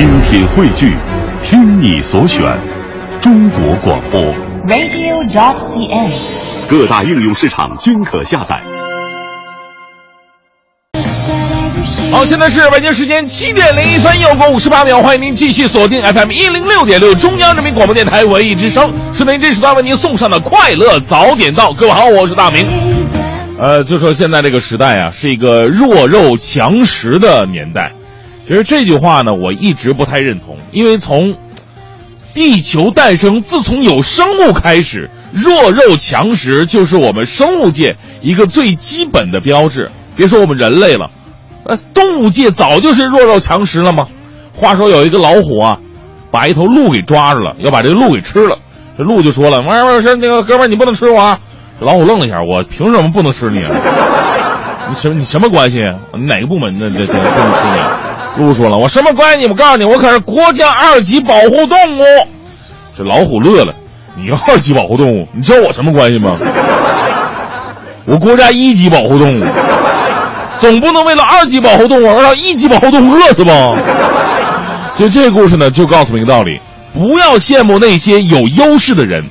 [0.00, 0.96] 精品汇聚，
[1.42, 2.58] 听你所选，
[3.20, 4.18] 中国广播。
[4.66, 6.10] radio.dot.cn，。
[6.70, 8.62] 各大应用市场均可下载。
[12.10, 21.74] 好，现在是北京时间七点零一分，又过五十八秒，欢迎您继续锁定 FM 一零六点六中央人民广播电台文艺之声，是您这时段为您送上的快乐早点到。
[21.74, 22.66] 各位好，我是大明。
[23.58, 27.92] 呃，就说现在这个时代啊，是一个弱肉强食的年代。
[28.46, 31.36] 其实这句话呢，我一直不太认同，因为从
[32.34, 39.90] 地球诞生，自从有生物开始，弱肉强食就是我们生物界一个最基本的标志。
[40.16, 41.08] 别说我们人类了，
[41.64, 44.06] 呃，动物界早就是弱肉强食了吗？
[44.54, 45.78] 话说有一个老虎啊，
[46.30, 48.58] 把一头鹿给抓住了，要把这鹿给吃了。
[48.98, 51.38] 这鹿就说了：“喂喂，说那个哥们儿，你不能吃我啊！”
[51.80, 53.70] 老虎愣了一下：“我凭什么不能吃你啊？
[54.90, 55.78] 你什你什么关系？
[56.12, 57.80] 你哪个部门的这这不能吃你？”
[58.36, 59.46] 鹿说了：“我什么关系？
[59.46, 62.04] 我告诉你，我可是国家二级保护动物。”
[62.96, 63.74] 这老虎乐了
[64.16, 66.36] ：“你二级保护动物，你知道我什么关系吗？
[68.06, 69.44] 我国家一级保护动物。”
[70.58, 73.74] 总不能为了二级保护动物而让一级保护动物饿死吧？
[74.94, 76.60] 就这故事呢，就告诉我们一个道理：
[76.92, 79.24] 不要羡慕那些有优势的人，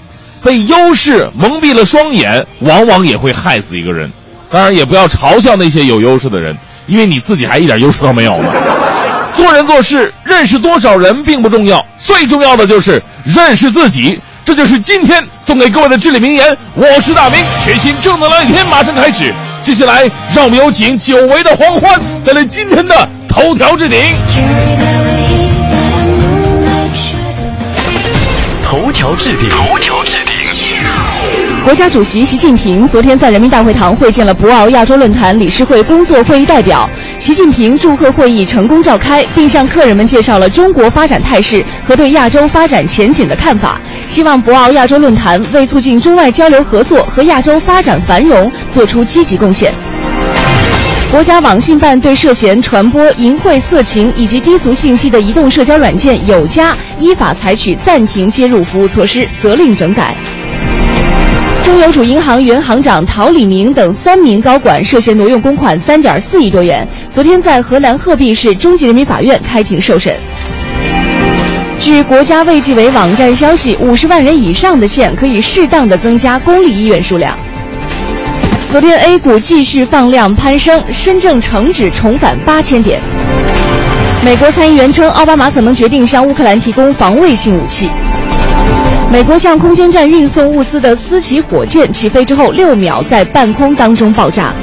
[0.44, 4.12] 被优势蒙蔽了双眼，往往也会害死一个人。
[4.50, 6.58] 当然，也不要嘲笑那些有优势的人，
[6.88, 8.52] 因为你自己还一点优势都没有呢。
[9.40, 14.20] 做人做事，认识多少人并不重要，最重要的就是认识自己。
[14.44, 16.58] 这就是今天送给各位的至理名言。
[16.76, 19.34] 我是大明，全新正能量一天马上开始。
[19.62, 20.04] 接下来，
[20.36, 23.98] 让我们有请久违的黄欢带来今天的头条置顶。
[28.62, 30.36] 头条置顶，头条置顶。
[31.64, 36.90] 国家主席习近平昨天在人民大会堂会见了博鳌亚洲论坛理事会工作会议代表。
[37.20, 49.74] 习近平祝贺会议成功召开，并向客人们介绍了中国发展态势和对亚洲发展前景的看法，希望博鳌亚洲论坛为促进中外交流合作和亚洲发展繁荣做出积极贡献。
[51.12, 60.16] 国家网信办对涉嫌传播淫秽色情以及低俗信息的移动社交软件有家依法采取暂停接入服务措施，责令整改。
[61.66, 70.14] 中邮储银行原行长陶礼明等三名高管涉嫌挪用公款三点四亿多元，昨天在河南鹤壁市中级人民法院开庭受审。
[71.80, 77.36] 据国家卫计委网站消息，五十万人以上的县可以适当的增加公立医院数量。
[78.72, 83.00] 昨天 A 股继续放量攀升，深证成指重返八千点。
[84.24, 87.90] 美国参议员称，奥巴马可能决定向乌克兰提供防卫性武器。
[89.12, 94.54] 美国向空间站运送物资的私企火箭起飞之后六秒在半空当中爆炸。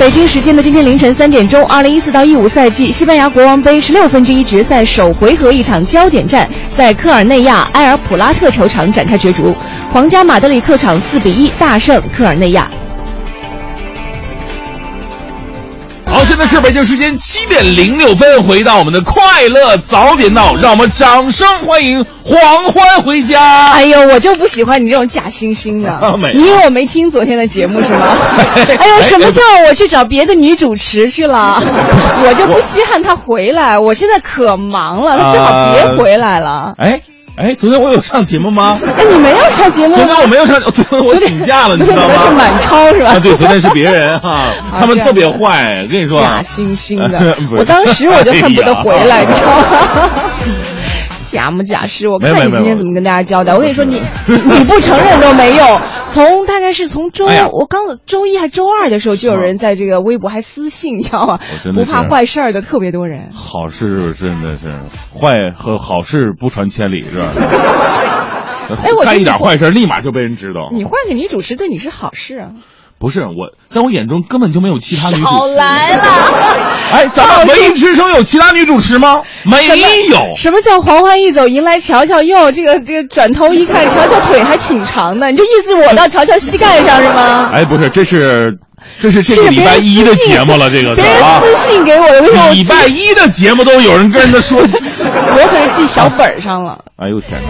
[0.00, 9.54] 北京时间的今天凌晨三点钟，二零一四到一五赛季西班牙国王杯十六分之一决赛首回合一场焦点战在科尔内亚埃尔普拉特球场展开角逐，
[9.92, 12.66] 皇家马德里客场四比一大胜科尔内亚。
[16.12, 23.68] 好，现在是北京时间七点零六分，回到我们的快乐早点到，让我们掌声欢迎黄欢回家。
[23.68, 26.32] 哎呦，我就不喜欢你这种假惺惺的 没。
[26.34, 28.08] 你以为我没听昨天的节目是吗？
[28.76, 31.62] 哎呦，什么叫我去找别的女主持去了？
[32.26, 36.74] 我就不稀罕她回来，我现在可忙了，她最好别回来了。
[36.78, 37.00] 哎
[37.36, 38.78] 哎，昨天我有上节目吗？
[38.96, 40.16] 哎，你没有上节目昨天？
[40.20, 42.36] 我没有上，昨天我请假了，你知道昨天可能是？
[42.36, 43.10] 满超是吧？
[43.12, 44.48] 啊，对，昨天是别人 哈，
[44.78, 50.10] 他们特别坏，跟你说啊假，惺惺的 是，我当时我就恨不得回来，你知道吗？
[51.22, 53.54] 假模假式，我看你今天怎么跟大家交代。
[53.54, 55.80] 我跟你说，你你你不承认都没用。
[56.10, 56.39] 从
[56.70, 61.40] 大概是从周哎我刚周一还周二的时候，就有人在这个微博还私信，你知道吗
[61.74, 63.32] 不怕坏事儿的特别多人。
[63.32, 64.68] 好事真的是
[65.12, 67.26] 坏和好事不传千里，是吧？
[68.84, 70.70] 哎我干一点坏事，立马就被人知道。
[70.72, 72.52] 你换个女主持对你是好事啊！
[73.00, 75.54] 不是我，在我眼中根本就没有其他女主少持。
[75.54, 76.04] 来了。
[76.92, 79.22] 哎，咱们文艺之声有其他女主持吗？
[79.44, 79.56] 没
[80.10, 80.34] 有。
[80.36, 82.52] 什么叫黄欢一走，迎来乔乔哟？
[82.52, 87.48] 这个这个转头一看，乔乔腿还挺长的，你这意思我到乔乔膝盖上是吗？
[87.54, 88.58] 哎，不是，这是
[88.98, 91.40] 这是这个礼拜一的节目了，这个是别人啊。
[91.40, 96.78] 私信给我的，礼拜一的节目都有人跟人家说， 我可是记小本上了。
[96.96, 97.48] 哎呦天哪！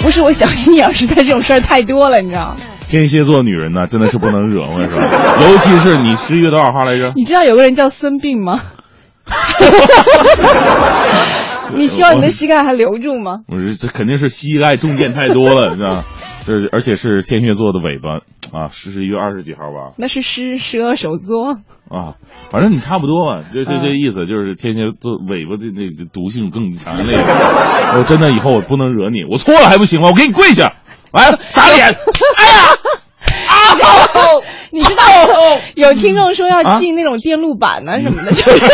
[0.00, 2.54] 不是我小心眼，实在这种事儿太多了，你知道？
[2.88, 5.00] 天蝎座女人呢，真的是不能惹，我跟你说，
[5.50, 7.12] 尤其是你十一月多少号来着？
[7.14, 8.60] 你知道有个人叫孙膑吗？
[11.76, 13.40] 你希望你的膝盖还留住吗？
[13.46, 16.04] 我这这肯定是膝盖中箭太多了，是吧？
[16.46, 18.20] 这而且是天蝎座的尾巴
[18.58, 19.92] 啊，是十一月二十几号吧？
[19.98, 21.58] 那是狮蛇手座
[21.90, 22.14] 啊，
[22.50, 27.18] 反正你差不多嘛，就就这意思就是天蝎座尾巴的那毒性更强那个。
[27.98, 30.08] 我真的以后我不能惹你，我错了还不行吗？
[30.08, 30.72] 我给你跪下，
[31.12, 31.84] 来打脸！
[32.38, 32.77] 哎呀！
[33.88, 34.18] 啊！
[34.70, 35.02] 你知道
[35.74, 38.64] 有听众说要进那种电路板呢什么的，就是，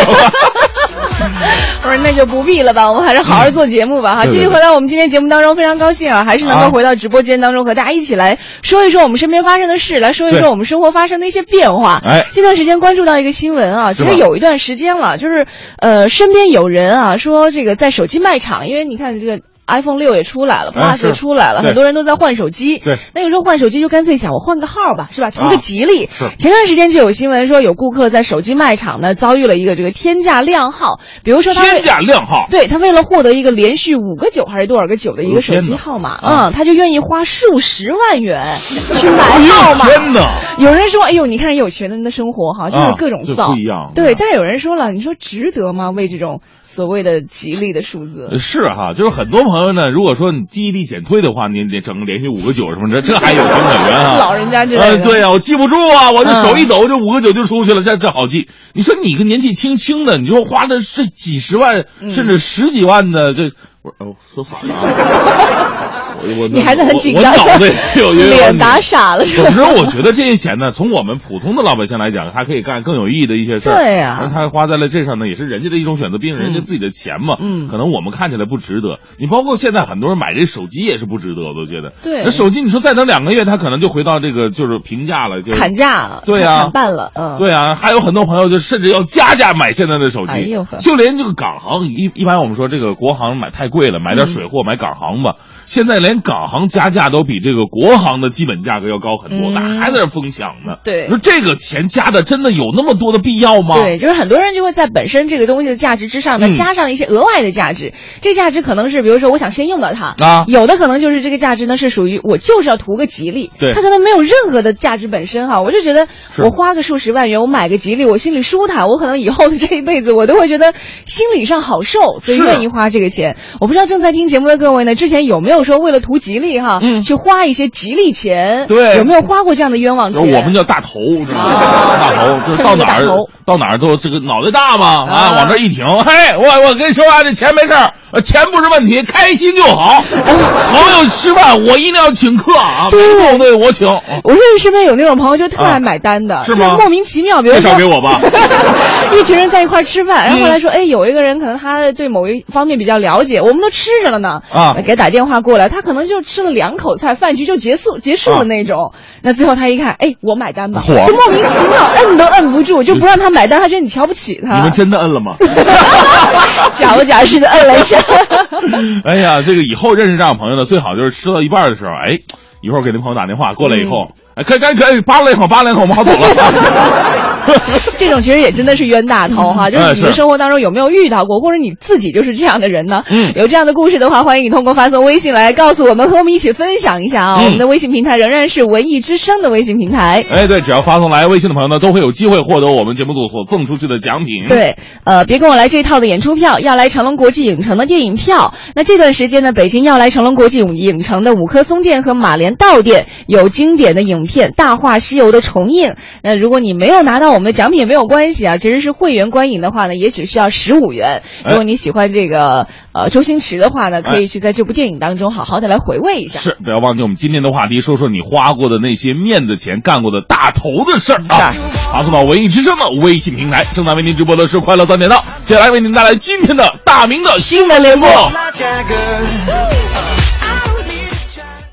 [1.83, 4.27] 我说那就不必了吧，我们还是好好做节目吧哈。
[4.27, 12.03] 继续回到我们今天节目当中，非常高兴啊，还是能够回到直播间当中和大家一起来说一说我们身边发生的事，来说一说我们生活发生的一些变化。
[12.05, 15.47] 哎，这段时间关注到一个新闻啊，其实有一段时间了，就是
[15.79, 19.41] 呃，身边有人啊说这个在手机卖场，因为你看这个。
[19.67, 22.79] iPhone 六也出来了，Plus 也出来了，很多人都在换手机。
[22.79, 25.31] 对，那个时候换手机就干脆想我换个号吧，是吧？
[25.31, 26.09] 图个吉利。
[26.19, 26.31] 是。
[26.39, 38.59] 前段时间就有新闻说，有顾客在手机卖场呢遭遇了一个这个天价靓号，比如说他天价靓号，对他为了获得一个连续五个九还是多少个九的一个手机号码，嗯，他就愿意花数十万元
[38.97, 39.87] 去买号码。
[39.87, 40.29] 天哪！
[40.59, 43.93] 有人说，哎呦，你看有钱人的生活哈，就是各种造，不一样。
[43.95, 45.91] 对，但是有人说了，你说值得吗？
[45.91, 46.41] 为这种。
[46.75, 54.19] 所谓的吉利的数字是哈，就是很多朋友呢，如果说你记忆力减退的话，你得整个连续五个九什么这，这还有情可原啊。
[54.19, 58.49] 老人家这呃，对呀，我记不住啊，我这手一抖，这五个九就出去了，这这好记。
[58.75, 63.53] 你说你个年纪轻轻的，你说花的是几十万甚至十几万的这。
[63.85, 66.17] 我哦，说反了啊！
[66.41, 67.71] 我你还是很紧张，我脑子
[68.01, 69.27] 有脸打傻了。
[69.27, 73.75] 总之，我觉得这些钱呢，从我们普通的老百姓来讲，他可以干更有意义的一些事儿。
[73.75, 77.37] 对呀，他花在了这上呢，也是人家的一种选择，毕竟人家自己的钱嘛。
[77.39, 79.01] 嗯，可能我们看起来不值得。
[79.19, 81.93] 你包括现在很多人买这手机也是不值得，我都觉得。
[82.03, 86.23] 对，那手机你说再等两个月，他可能就回到这个就是平价了，就砍价。
[86.25, 87.13] 对呀，砍半了。
[87.15, 90.57] 嗯，对啊，还有很多朋友就甚至要加价买现在的手机。
[90.81, 94.63] 就连这个港行一一般我们说这个国行买太贵了，买点水货。
[94.63, 95.35] 买港行吧，
[95.67, 100.77] 现在连港行加价都比这个国行的基本价格要高很多，那还在这疯抢呢。
[100.85, 103.77] 对，说这个钱加的真的有那么多的必要吗？
[103.77, 107.93] 对，就是很多人就会在本身这个东西的价值之上呢，加上一些额外的价值。
[108.21, 115.63] 这价值可能是，比如说我想先用到它啊，有的可能就是这个价值呢是属于我就是要图个吉利，对，它可能没有任何的价值本身哈。
[115.63, 116.07] 我就觉得
[116.39, 120.75] 我花个数十万元，我买个吉利，我心里舒坦，我可能以后的这一辈子我都会觉得
[121.07, 123.37] 心理上好受，所以愿意花这个钱。
[123.61, 125.25] 我不知道正在听节目的各位呢，之前。
[125.25, 128.67] 有没有说为了图吉利哈，嗯，去花一些吉利钱？
[128.67, 130.23] 对，有没有花过这样的冤枉钱？
[130.23, 130.99] 我们叫大头，
[131.31, 133.07] 大头就是到哪儿
[133.45, 137.93] 到哪儿都这个脑袋大嘛啊，往这一挺，嘿，我我跟你说啊，这钱没事儿。
[138.23, 140.03] 钱不是问题，开心就好。
[140.03, 142.89] 朋友吃饭，我一定要请客啊！
[142.91, 143.87] 对对，我请。
[144.23, 146.77] 我认识身边有那种朋友，就特爱买单的，是吗？
[146.79, 148.21] 莫名其妙，比如介绍给我吧。
[149.13, 154.41] 一群人在一块吃饭，然后后来说，哎，有一个人可能他对某一方面比较了解，我们都吃着了呢。
[154.53, 158.93] 啊，给打电话过来，他可能就吃了两口菜，饭局就结束结束了那种。
[159.23, 164.57] 那最后他一看，哎，我买单吧，就莫名其妙，摁都摁不住，就不让他买单，他觉得你瞧不起他。
[164.57, 165.35] 你们真的摁了吗？
[166.73, 167.99] 假不假式的摁了一下。
[169.05, 172.19] 哎呀，这个以后认识这样朋友呢，最好就是吃到一半的时候，哎，
[172.63, 177.31] 一会儿给那朋友打电话过来以后，哎，可以可以可以，扒两口扒拉两口，我们好走了。
[177.97, 183.03] 这种其实也真的是冤大头哈，就是你的生活当中有没有遇到过，或者你自己就是这样的人呢？
[183.09, 187.41] 嗯，有这样的故事的话，欢迎你通过发送微信来告诉我们，和我们一起分享一下啊。
[187.45, 190.25] 我们的微信平台仍然是文艺之声的微信平台。
[190.31, 194.49] 哎，对，只要发送来微信的朋友呢，都会有机会获得我们节目组所送出去的奖品。
[194.49, 198.55] 对，呃，别跟我来这套的演出票，要来成龙国际影城的电影票。
[198.75, 205.95] 那这段时间呢，北京要来成龙国际影影城的五棵松店和马连道店有经典的影片《大话西游》的重映。
[206.23, 208.33] 那如果你没有拿到我们的奖品，也没有关。
[208.33, 211.23] 系啊，其实是会员观影的话呢，也只需要十五元。
[211.45, 216.41] 如果你喜欢这个呃周星驰的话呢，可以去在这部电影当中好好的来回味一下。
[216.41, 221.53] 是，不要忘记我们今天的话题，说说你花过的那些面子钱，干过的大头的事儿啊。
[221.93, 228.09] 发送到文艺之声的微信平台，正在为您直播的是快乐三点到，接下来为您带来今天的大明的新闻联播。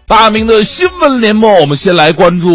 [0.05, 2.49] 大明的新闻联播，我们先来关注。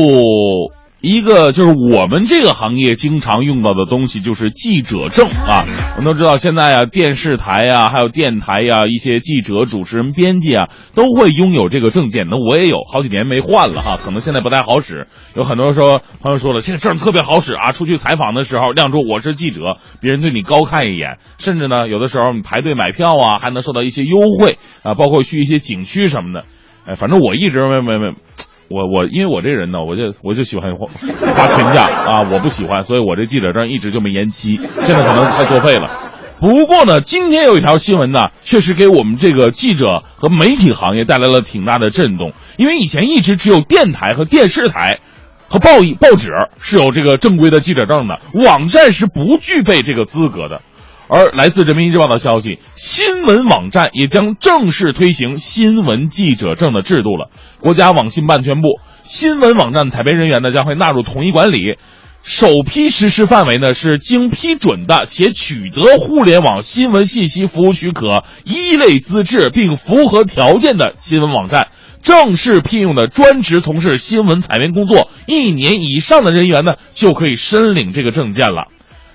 [1.07, 5.65] 一个就是我们这个行业经常用到的东西，就是记者证啊。
[5.97, 12.27] 我们都知道，现在啊，电视台呀，还有电台呀，一些记者、主持人、编辑啊，都会拥有这个证件。
[12.29, 15.07] 那我也有好几年没换了哈，可能现在不太好使。
[15.37, 21.19] 有很多说朋友说了，这个证特别好使啊，出去采访的时候亮出我是记者，别人对你高看一眼。
[21.39, 26.45] 甚至呢，有的时候你排队买票啊，还能受到一些优惠啊，包括去一些景区什么的。
[26.85, 28.17] 哎，反正我一直没没没。
[28.69, 35.89] 我我因为我这人呢，我就我就喜欢花花钱价啊，我不喜欢，所以我这记者证一直就没延期，现在可能太作废了。
[36.39, 42.33] 不过呢，今天有一条新闻呢，确实给我们这个记者和媒体行业带来了挺大的震动。
[42.59, 44.99] 因为以前一直只有电台和电视台，
[45.49, 46.29] 和报报纸
[46.61, 50.61] 是有这个正规的记者证的，网站是不具备这个资格的。
[51.09, 57.31] 而来自人民日报的消息，新闻网站也将正式推行新闻记者证的制度了。
[57.61, 61.79] 国家网信办宣布，新闻网站采编人员呢将会纳入统一管理。
[62.23, 71.69] 首批实施范围呢是经批准的且取得互联网新闻信息服务许可一类资质并符合条件的新闻网站，
[72.03, 78.67] 正式聘用的专职从事新闻采编工作一年以上的人员呢就可以申领这个证件了。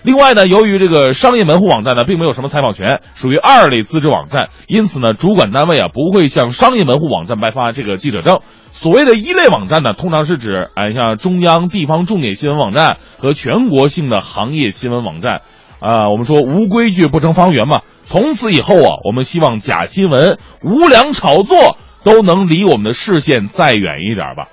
[0.03, 8.39] 另外呢，由于这个商业门户网站呢并没有什么采访权，属于二类资质网站，因此呢，主管单位啊不会向商业门户网站颁发这个记者证。
[8.71, 15.41] 所谓的一类网站呢，通常是指哎像中央、地方重点新闻网站和全国性的行业新闻网站。
[15.79, 17.81] 啊，我们说无规矩不成方圆嘛。
[18.03, 24.47] 从此以后啊，我们希望假新闻、无良炒作都能离我们的视线再远一点吧。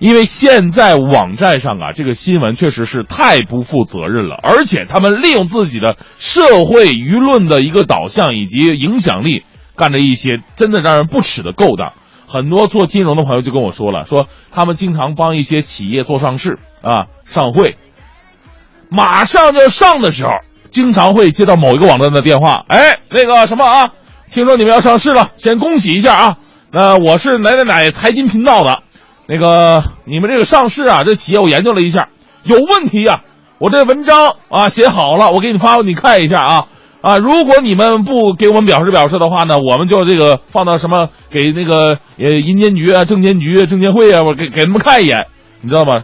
[0.00, 9.44] 因为现在网站上啊，这个新闻确实是太不负责任了，而且他们利用自己的社会舆论的一个导向以及影响力，
[9.76, 11.92] 干着一些真的让人不耻的勾当。
[12.26, 17.76] 很多做金融的朋友就跟我说了，说他们经常帮一些企业做上市啊，上会，
[18.90, 20.30] 马上就上的时候，
[20.70, 23.92] 经常会接到某一个网站的电话，哎，那个什么啊，
[24.32, 26.36] 听说你们要上市了，先恭喜一下啊。
[26.72, 28.82] 那我是哪哪哪财经频道的。
[29.26, 32.08] 那个，你们这个上市啊，这企业我研究了一下，
[32.42, 33.22] 有问题呀。
[33.58, 36.66] 我这文章啊写好了，我给你发，你看一下啊
[37.00, 37.16] 啊。
[37.16, 45.28] 如果你们不给我们表示表示的话呢，我们就这个放到什么给那个呃银监局啊、证监局、证监会啊，我给给他们看一眼，
[45.62, 46.02] 你知道吗？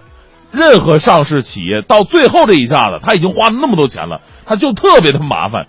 [0.52, 5.66] 任何上市企业到最后这一下子，他已经花了那么多钱了，他就特别的麻烦，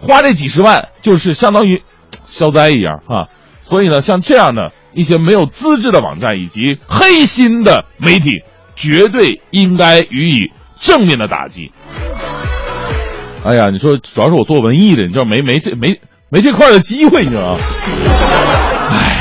[0.00, 1.82] 花这几十万就是相当于
[2.24, 3.28] 消灾一样啊。
[3.60, 4.72] 所以呢，像这样的。
[4.94, 8.42] 一些没有资质的网站以及黑心的媒体，
[8.74, 11.70] 绝对应该予以正面的打击。
[13.44, 17.58] 哎呀，你说主要是我做文艺的，你知道没没这没没这块的机会，你知道吗？
[18.90, 19.16] 哎，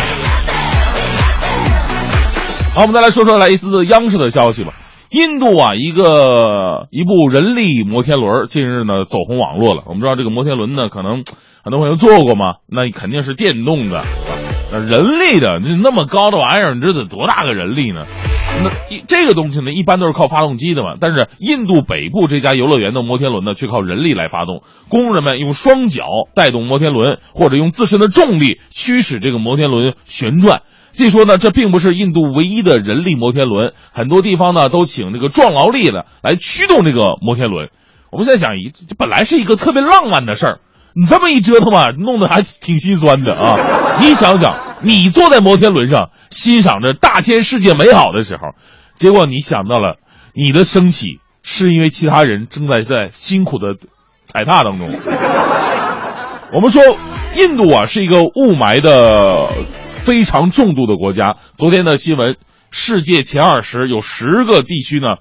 [2.75, 4.73] 好，我们再来说说来自央视的消息吧。
[5.09, 9.81] 印度啊，一个一部人力摩天轮近日呢走红网络了。
[9.87, 11.23] 我们知道这个摩天轮呢，可能
[11.63, 14.03] 很多朋友坐过嘛，那肯定是电动的。
[14.79, 18.05] 人力的那那么高的玩意儿，你知道得多大个人力呢？
[18.63, 18.69] 那
[19.07, 20.95] 这个东西呢，一般都是靠发动机的嘛。
[20.99, 24.61] 但是印度北部这家游乐园的摩天轮呢，却靠人力来发动。
[24.89, 30.61] 工人们用双脚带动摩天轮，或者用自身的重力驱使这个摩天轮旋转。
[30.93, 37.69] 据说呢，这并不是印度唯一的人力摩天轮，很多地方呢都请这个壮劳力的来驱动这个摩天轮。
[38.11, 40.59] 我们现在想一，这本来是一个特别浪漫的事儿。
[40.93, 43.55] 你这么一折腾吧，弄得还挺心酸的啊！
[43.99, 48.55] 你想想，你坐在摩天轮上欣赏着大千世界美好的时候，
[48.95, 49.97] 结果你想到了
[50.33, 53.75] 你的升起是因为其他人正在在辛苦的
[54.23, 54.87] 踩踏当中。
[56.53, 56.81] 我们说，
[57.35, 59.47] 印度啊是一个雾霾的
[60.03, 61.35] 非常重度的国家。
[61.57, 62.37] 昨天的新闻，
[62.69, 65.15] 世界前二十有十个地区呢。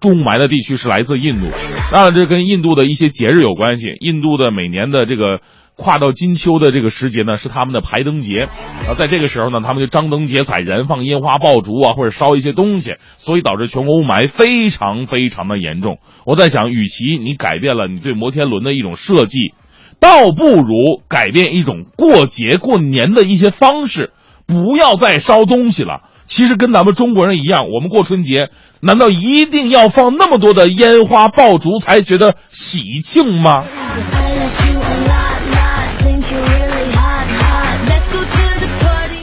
[0.00, 1.48] 重霾的地区是来自印度，
[1.92, 3.88] 当然这跟印度的一些节日有关系。
[4.00, 5.40] 印度的每年的这个
[5.82, 8.48] 跨到金秋的这个时节呢，是他们的排灯节
[8.88, 15.98] 啊，在这个时候呢，他们就张灯结彩、燃放烟花爆竹啊，或者烧一些东西，所以导致全国雾霾非常非常的严重。
[16.24, 19.52] 我在想，与其你改变了你对摩天轮的一种设计，
[20.00, 24.12] 倒不如改变一种过节过年的一些方式，
[24.46, 26.08] 不要再烧东西了。
[26.24, 28.48] 其实跟咱们中国人一样，我们过春节，
[28.80, 33.64] 难道一定要放那么多的烟花爆竹才觉得喜庆吗？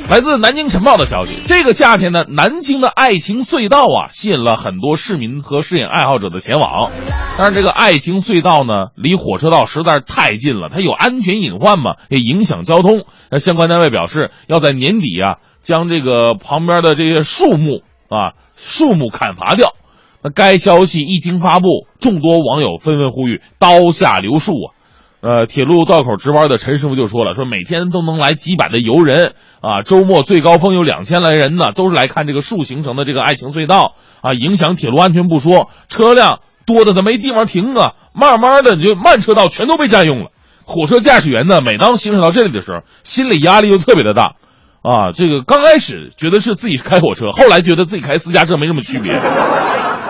[0.10, 6.90] 来自南京晨报的消息，这个夏天呢，南京的爱情隧道啊，吸引了很多市民和摄影爱好者的前往。
[7.38, 13.06] 但是这个爱情隧道呢，离火车道实在是太近了，它有安全隐患嘛，也影响交通。
[13.30, 19.76] 那相关单位表示，要在年底啊，将这个旁边的这些树木啊，树木砍伐掉。
[20.24, 24.74] 那该消息一经发布，众多网友纷纷呼吁刀下留树啊。
[25.22, 40.32] 呃，铁路道口值班的陈师傅就说了，说每天都能来几百的游人啊，周末最高峰有两千来人呢，都是来看这个树形成的这个爱情隧道啊，影响铁路安全不说，车辆多的他没地方停啊，慢慢的就慢车道全都被占用了。
[40.64, 44.36] 火车驾驶员呢，每当行驶到这里的时候，心理压力就特别的大，
[44.84, 49.20] 啊，这个刚开始觉得是自己开火车，后来觉得自己开私家车没什么区别，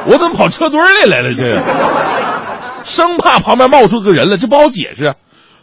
[0.05, 1.59] 我怎么跑车堆里来了这？
[2.83, 5.15] 生怕旁边冒出个人来，这不好解释。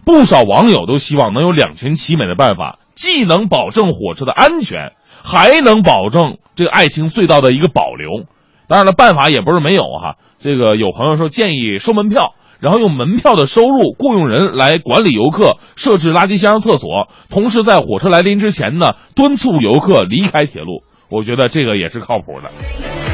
[0.05, 4.93] 不少网友都希望能有两全其美的办法，既能保证火车的安全，
[5.25, 8.25] 还能保证这个爱情隧道的一个保留。
[8.69, 10.15] 当然了，办法也不是没有哈。
[10.39, 20.85] 这个有朋友说建议收门票，然后用门票的收入雇佣人来管理游客，设置垃圾箱、厕所，同时在火车来临之前呢，敦促游客离开铁路。
[21.11, 23.06] 我觉得这个也是靠谱的。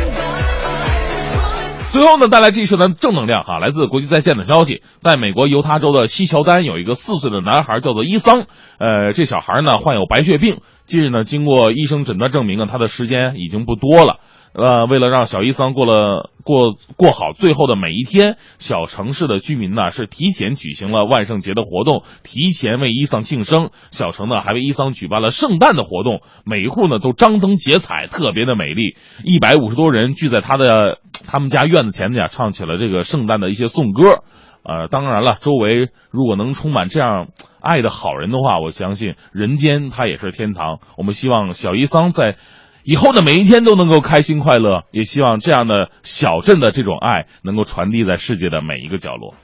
[1.92, 8.46] 最后呢，带来这一的正能量哈，来自国际在线的消息，在美国犹他州的西乔丹有一个四岁的男孩叫做伊桑，
[8.78, 14.20] 呃，这小孩呢患有白血病，近日呢经过医生诊断证明啊，他的时间已经不多了。
[14.54, 23.68] 呃，为了让小伊桑过了过过好最后的每一天，小城市的居民呢是提前举行了万圣节的活动，提前为伊桑庆生。
[23.90, 28.96] 小城呢还为伊桑举办了圣诞的活动，每一户呢都张灯结彩，特别的美丽。
[29.24, 34.22] 一百五十多人聚在他的他们家院子前面，唱起了这个圣诞的一些颂歌。
[34.64, 37.28] 呃，当然了，周围如果能充满这样
[37.60, 40.78] 爱的好人的话，我相信人间它也是天堂。
[40.96, 42.36] 我们希望小伊桑在。
[42.84, 49.34] 以后的每一天都能够开心快乐，也希望这样的小镇的这种爱能够传递在世界的每一个角落。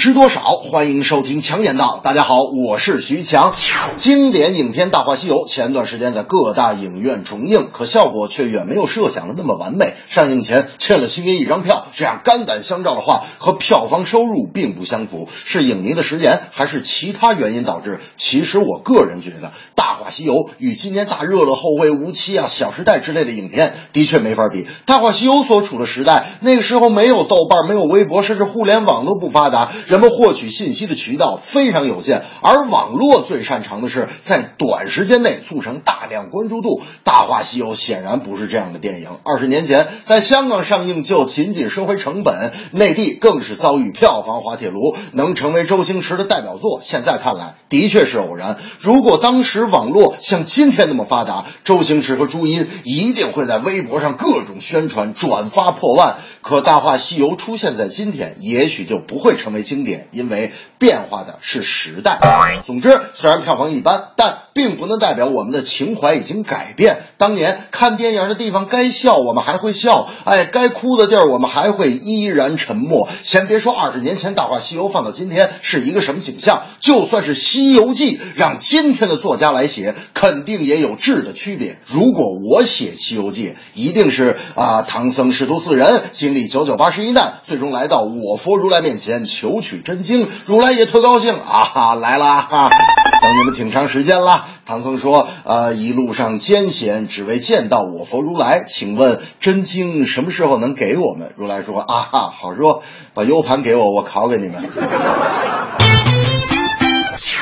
[0.00, 0.49] 知多少？
[0.70, 1.98] 欢迎收听强言道。
[2.00, 3.52] 大家好，我是徐强。
[3.96, 9.94] 经典影片《大话西游》前段时间在各大影院重映，可效果却远没有设想的那么完美。
[10.08, 15.28] 上映前欠了星爷一张票，这样肝胆相照的话和票房收入并不相符。
[15.44, 17.98] 是影迷的食言，还是其他原因导致？
[18.16, 24.62] 其实我个人觉得，《大话西游》与今年大热的《后会无期》啊、《小时代》之类的影片的确没法比。
[24.86, 29.00] 《大话西游》所处的时代，那个时候没有豆瓣，没有微博，甚至互联网。
[29.00, 36.80] 都不发达，人们获取信息的渠道非常有限，而网络最擅长的是在短时间内促成大量关注度。
[37.02, 39.08] 《大话西游》显然不是这样的电影。
[39.24, 48.58] 二十年前在香港上映就仅仅收回成本，内地更是遭遇票房滑铁卢，能成为周星驰的代表作，现在看来的确是偶然。
[48.80, 56.18] 如果当时网络像今天那么发达，周星驰和朱茵一定会在微博上各种宣传、转发破万。
[56.42, 62.18] 可《大话西游》出现在今天，也许就不会成为经典，因为变化的是时代。
[62.64, 66.98] 总之，虽然票房一般，但并不能代表我们的情怀已经改变。
[67.18, 73.08] 当年看电影的地方该笑，我们还会笑；哎，该哭的地儿，我们还会依然沉默。
[73.22, 81.78] 先别说二十年前《大话西游》放到今天是一个什么景象，就算是《西游记》让今天的作家来写，肯定也有质的区别。
[81.86, 90.28] 如果我写《西游记》，一定是啊，唐僧师徒四人经历九九八十一难，最终来到我佛如来面前求取真经。
[90.46, 94.46] 如来也特高兴啊，哈，来啦哈，等你们挺长时间了。
[94.66, 98.64] 唐僧说：“呃，一路上艰险，只为见到我佛如来。
[98.66, 102.82] 请问真经什么时候能给我们？”如来说：“啊哈，好说，
[103.14, 104.62] 把 U 盘给我，我拷给你们。”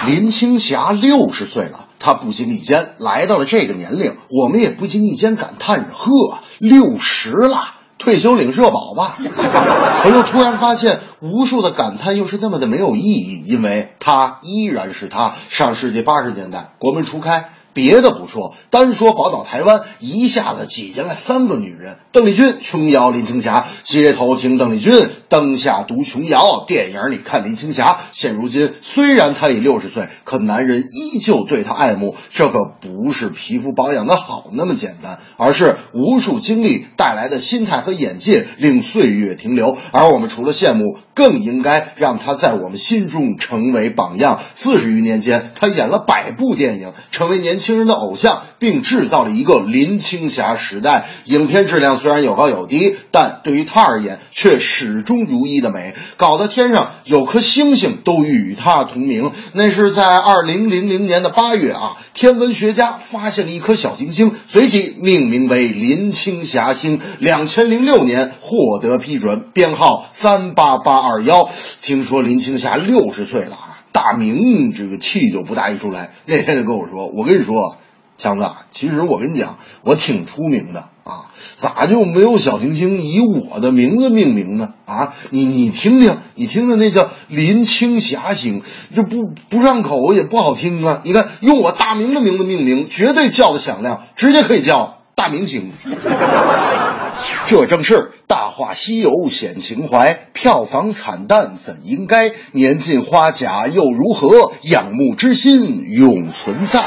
[0.07, 15.35] 林青霞六十岁了，她不经意间来到了这个年龄，我们也不经意间感叹着：“呵，六十了。”退休领社保吧， 我又突然发现，无数的感叹又是那么的没有意义，因为他依然是他。
[15.51, 17.51] 上世纪八十年代，国门初开。
[17.73, 23.67] 别的不说，单说宝岛台湾，一下子挤进来三个女人：邓丽君、琼瑶、林青霞。
[23.85, 28.01] 街头听邓丽君，灯下读琼瑶，电影里看林青霞。
[28.13, 32.17] 现如今，虽然她已六十岁，可男人依旧对她爱慕。
[32.31, 39.77] 这可不是皮肤保养的好那么简单，而是无数经历带来的心态和眼界，令岁月停留。
[39.93, 44.41] 而我们除了羡慕，更应该让他在我们心中成为榜样。
[44.55, 47.79] 四十余年间，他演了百部电影，成为年轻。
[47.79, 51.07] 人的偶像，并制造了一个林青霞时代。
[51.25, 59.31] 影片质量虽然有高有低，但对于他而言却始终如一的美，搞得天上有颗星星都与他同名。
[59.53, 67.01] 那是在二零零零年的八月啊，天文学家发现了一颗小行星，随即命名为林青霞星。
[67.19, 71.49] 两千零六年获得批准，编号三八八二幺。
[71.83, 73.75] 听说林青霞六十岁了啊。
[73.91, 77.77] 大明这个气就不大一出来，那天就跟我说：“我跟你说，
[78.17, 84.75] 强子，其实我跟你讲，我挺出名的啊，咋就没有小行星以我的名字命名呢？
[84.85, 88.63] 啊，你你听听，你听听那叫林青霞星，
[88.95, 91.01] 这不不上口也不好听啊。
[91.03, 95.73] 你看用我大明的名字命名，绝对叫的响亮，直接可以叫大明星。
[97.49, 97.95] 这正是
[98.29, 102.33] 《大话西游》显情怀，票房惨淡怎应该？
[102.51, 104.51] 年近花甲又如何？
[104.63, 106.81] 仰慕之心永存在。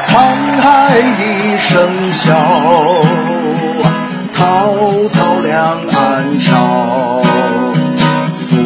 [0.00, 0.16] 沧
[0.60, 2.34] 海一声笑，
[4.32, 4.74] 滔
[5.12, 7.22] 滔两岸潮。
[8.34, 8.56] 浮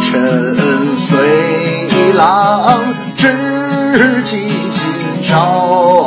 [0.00, 2.84] 沉随浪，
[3.16, 4.84] 知己今
[5.28, 6.03] 朝。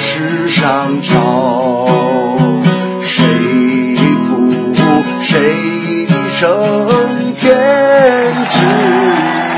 [0.00, 1.86] 世上潮，
[3.02, 3.24] 谁
[4.22, 4.48] 负
[5.20, 8.60] 谁胜天知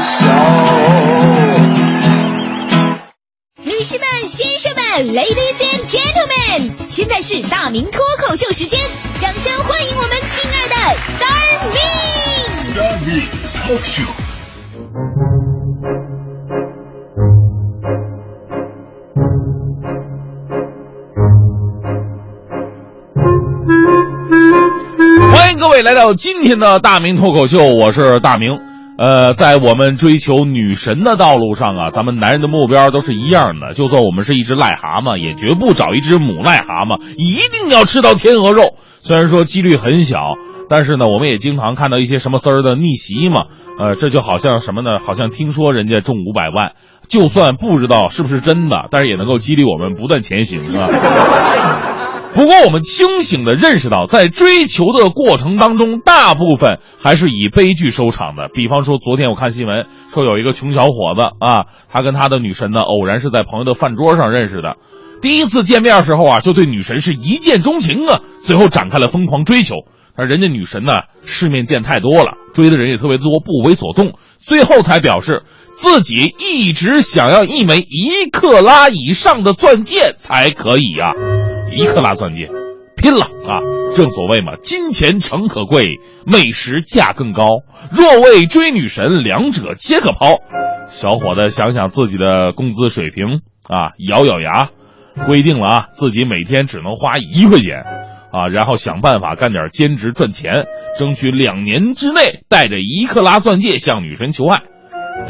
[0.02, 0.26] 晓。
[3.62, 4.82] 女士们、先生们
[5.14, 8.80] ，Ladies and Gentlemen，现在是大明脱口秀时间，
[9.20, 10.74] 掌声欢迎我们亲爱的
[11.18, 11.76] Star Me。
[12.56, 13.22] Star Me
[13.66, 15.49] Talk Show。
[25.82, 28.50] 来到今天的大明脱口秀，我是大明。
[28.98, 33.72] 呃，在我们追求女神的道路上啊，咱们男人的目标都是一样的。
[33.72, 38.74] 就算我们是一只癞蛤蟆，也绝不找一只母癞蛤蟆，一定要吃到天鹅肉。
[39.00, 40.34] 虽然说几率很小，
[40.68, 43.46] 但是呢，我们也经常看到一些什么丝儿的逆袭嘛。
[43.78, 44.98] 呃，这就好像什么呢？
[45.06, 46.72] 好像听说人家中五百万，
[47.08, 50.88] 就算不知道是不是真的，但是也能够激励我们不断前行啊。
[52.34, 58.48] 不过，我们清醒地认识到，在追求的过程当中，大部分还是以悲剧收场的。
[58.54, 64.76] 比方说，昨天我看新闻说，有一个穷小伙子啊，他跟他的女神呢，偶然是在朋友的饭桌上认识的。
[65.20, 69.74] 第一次见面时候啊，就对女神是一见钟情啊，随后展开了疯狂追求。
[70.16, 81.12] 但人家女神呢，世面见太多了，追的人也特别多，不为所动，最后才表示自己一直想要一枚一克拉以上的钻戒才可以呀。
[81.72, 82.48] 一克拉钻戒，
[82.96, 83.60] 拼了啊！
[83.94, 85.88] 正所谓嘛，金钱诚可贵，
[86.26, 87.46] 美食价更高。
[87.90, 90.38] 若为追女神，两者皆可抛。
[90.88, 94.70] 小伙子想想自己的工资水平啊，咬咬牙，
[95.26, 97.76] 规定了啊，自己每天只能花一块钱。
[98.32, 100.52] 啊，然后想办法干点兼职赚钱，
[100.96, 104.60] 争取两年之内带着一克拉钻戒向女神求爱。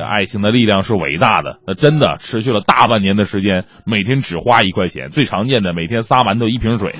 [0.04, 6.90] 爱情的力量是伟大的，那真的持续了大半年的时间，每天只花一块钱，最常见的每天仨馒头一瓶水。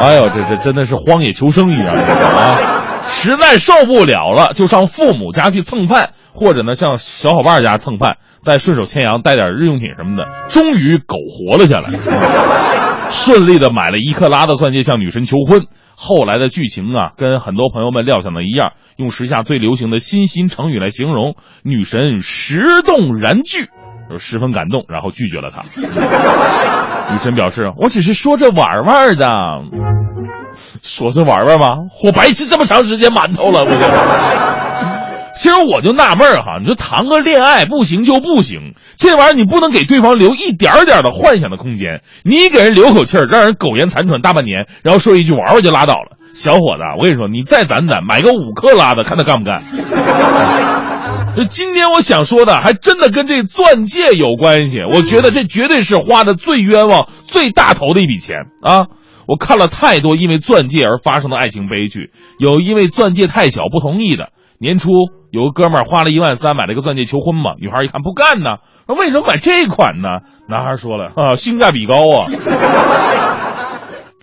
[0.00, 2.56] 哎呦，这这真的是荒野求生一样啊！
[3.08, 11.88] 实在受不了了，就上父母家去蹭饭，或者呢上小伙伴家蹭饭，再顺手牵羊带点日用品什么的，终于苟活了下来。
[13.08, 15.66] 顺利的买了一克拉的钻戒向女神求婚。
[15.96, 23.70] 后来的剧情啊，跟很多朋友们料想的一样，用时下最流行的新兴成语来形容，女神石动燃拒，
[24.10, 25.62] 就十分感动，然后拒绝了他。
[27.12, 29.26] 女神表示：“我只是说着玩玩的，
[30.82, 31.76] 说着玩玩吗？
[32.04, 33.76] 我白吃这么长时间馒头了，我就。”
[35.36, 42.00] 其实我就纳闷儿哈，你说谈个恋爱不行就不行，这玩意儿你不能给对方留一点点的幻想的空间。
[42.24, 46.16] 你给人留口气儿，让人苟延残喘大半年，然后说一句玩玩就拉倒了。
[46.34, 49.62] 小伙子，我跟你说，你再攒攒，买个五克拉的，看他干不干。
[51.36, 54.80] 这今天我想说的，还真的跟这钻戒有关系。
[54.90, 58.86] 我觉得这绝对是花的最冤枉、最大头的一笔钱啊！
[59.28, 64.30] 我看了太多因为钻戒而发生的爱情悲剧，有因为钻戒太小不同意的。
[64.60, 64.90] 年初。
[65.32, 70.24] 有个哥们儿花了一万三买了个钻戒求婚嘛，女孩一看不干呢，说为什么买这款呢？
[70.48, 72.24] 男孩说了啊，性价比高啊。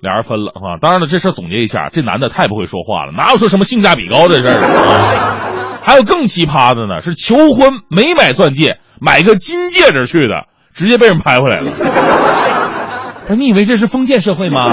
[0.02, 0.82] 俩人分了啊。
[0.82, 5.78] 当然了，这事总结一下，这男的太不会说话了，哪有说什么性价比高的事儿啊？
[5.84, 11.72] 还有更奇葩的呢，是求婚没买钻戒，买个金戒指去的，直接被人拍回来了。
[13.38, 14.72] 你以为这是封建社会吗？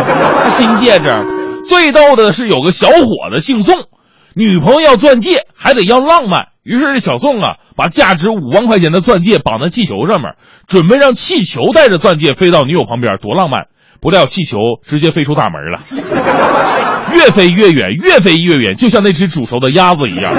[0.55, 3.77] 金戒指，最逗的是有个小伙子姓宋。
[4.35, 6.49] 女朋友要钻戒，还得要浪漫。
[6.63, 10.35] 于是这小宋啊，把价值五万块钱的钻戒绑在气球上面，
[10.69, 13.67] 准备让气球带着钻戒飞到女友旁边，多浪漫！
[14.01, 15.81] 不料气球直接飞出大门了，
[17.15, 20.33] 越飞越远，越飞越远，就像那只煮熟的鸭子一样。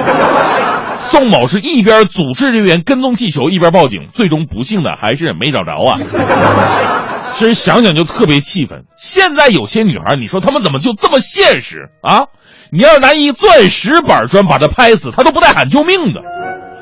[0.98, 6.00] 宋某是一边组织人员跟踪气球，一边报警，最终不幸的还是没找着啊。
[7.34, 8.84] 其实想想就特别气愤。
[8.98, 12.26] 现在有些女孩，你说她们怎么就这么现实啊？
[12.72, 16.22] 你要拿一钻石板砖把他拍死，他都不带喊救命的。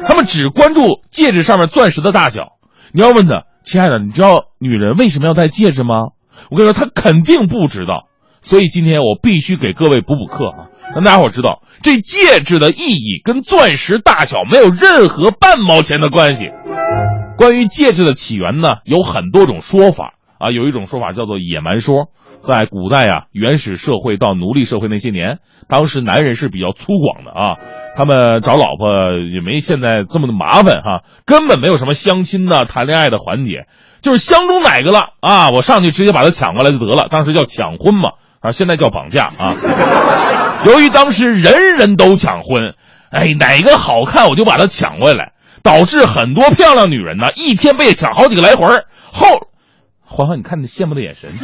[0.06, 2.60] 他们只关注戒指上面钻石的大小。
[2.93, 6.10] 你要问他，亲爱的，你知道女人为什么要戴戒指吗？
[6.52, 8.08] 我跟你说，他肯定不知道。
[8.41, 16.45] 所以今天我必须给各位补补课啊，让大家伙知道，这戒指的意义跟钻石大小没有任何半毛钱的关系。
[17.36, 22.10] 关于戒指的起源呢，有很多种说法啊，有一种说法叫做野蛮说。
[22.41, 27.58] 在古代啊，原始社会到奴隶社会那些年，当时男人是比较粗犷的啊，
[27.95, 33.67] 他们找老婆也没现在这么的麻烦哈，根本没有什么相亲呐、谈恋爱的环节，
[34.02, 37.08] 就是相中哪个了啊，我上去直接把他抢过来就得了。
[37.10, 39.56] 当时叫抢婚嘛，啊，现在叫绑架啊。
[40.65, 42.73] 由于当时人人都抢婚，
[43.12, 48.65] 哎，哪个好看我就把他抢过来，导致很多漂亮女人呢，一天被抢好几个来回
[49.12, 49.49] 后。
[50.10, 51.30] 欢欢，你看你羡慕的眼神。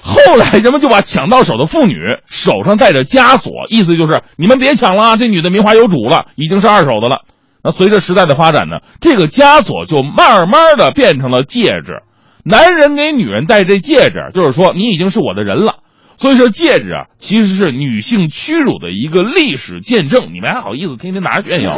[0.00, 1.96] 后来人们就把抢到手的妇女
[2.26, 7.22] 手上戴着枷锁，意思就是你们别抢了，这女的名花有主了，已经是二手的了。
[7.62, 12.02] 那随着时代的发展呢，这个枷锁就慢慢的变成了戒指。
[12.44, 15.78] 男人给女人戴这戒指，就是说你已经是我的人了。
[16.16, 20.32] 所以说戒指啊，其实是女性屈辱的一个历史见证。
[20.32, 21.76] 你们还好意思天天拿着炫耀？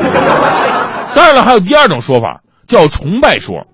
[1.14, 3.66] 当然了，还有第二种说法，叫崇拜说。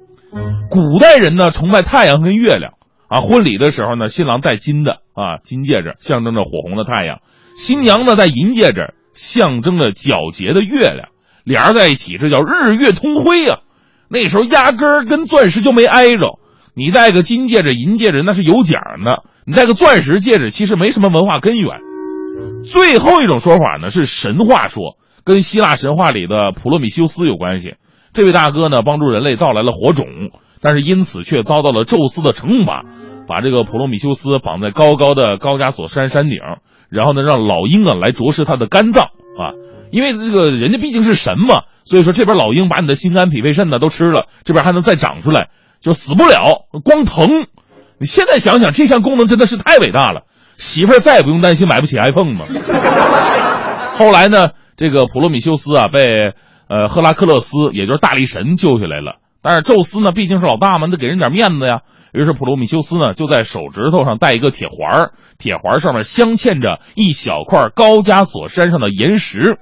[0.71, 2.75] 古代人呢崇拜太阳跟月亮
[3.09, 7.19] 啊，婚礼的时候呢，新郎戴金的啊金戒指，象征着火红的太阳；
[7.57, 11.11] 新娘呢戴银戒指，象征着皎洁的月亮。
[11.45, 13.59] 俩人在一起，这叫日月同辉呀。
[14.09, 16.39] 那时候压根儿跟钻石就没挨着，
[16.75, 21.81] 你戴个金戒指、银戒指那是有奖的，你戴个钻石戒指其实没什么文化根源。
[22.65, 27.75] 最后一种说法呢是神话说，跟希腊神话里的普罗米修斯有关系。
[28.15, 30.07] 这位大哥呢，帮助人类造来了火种，
[30.63, 32.85] 但是因此却遭到了宙斯的惩罚，
[33.27, 36.39] 把这个普罗米修斯绑在高高的高加索山山顶，
[36.89, 39.59] 然后呢，让老鹰啊来啄食他的肝脏啊，
[39.91, 45.49] 因为这个人家毕竟是神嘛，所以说这边老鹰把你的心肝脾肺肾呢都吃了，这边还能再长出来，
[45.81, 47.49] 就死不了，光疼。
[47.99, 50.23] 你现在想想，这项功能真的是太伟大了，
[50.57, 52.39] 媳妇再也不用担心买不起 iPhone 了。
[53.99, 56.33] 后来呢，这个普罗米修斯啊被。
[56.69, 59.17] 呃，赫拉克勒斯，也就是大力神救下来了。
[59.43, 61.81] 但是宙斯呢，毕竟是老大嘛，得给人点面子呀。
[62.13, 69.59] 于是普罗米修斯呢，就在手指头上戴一个铁环，铁环上面镶嵌着一小块高加索山上的岩石，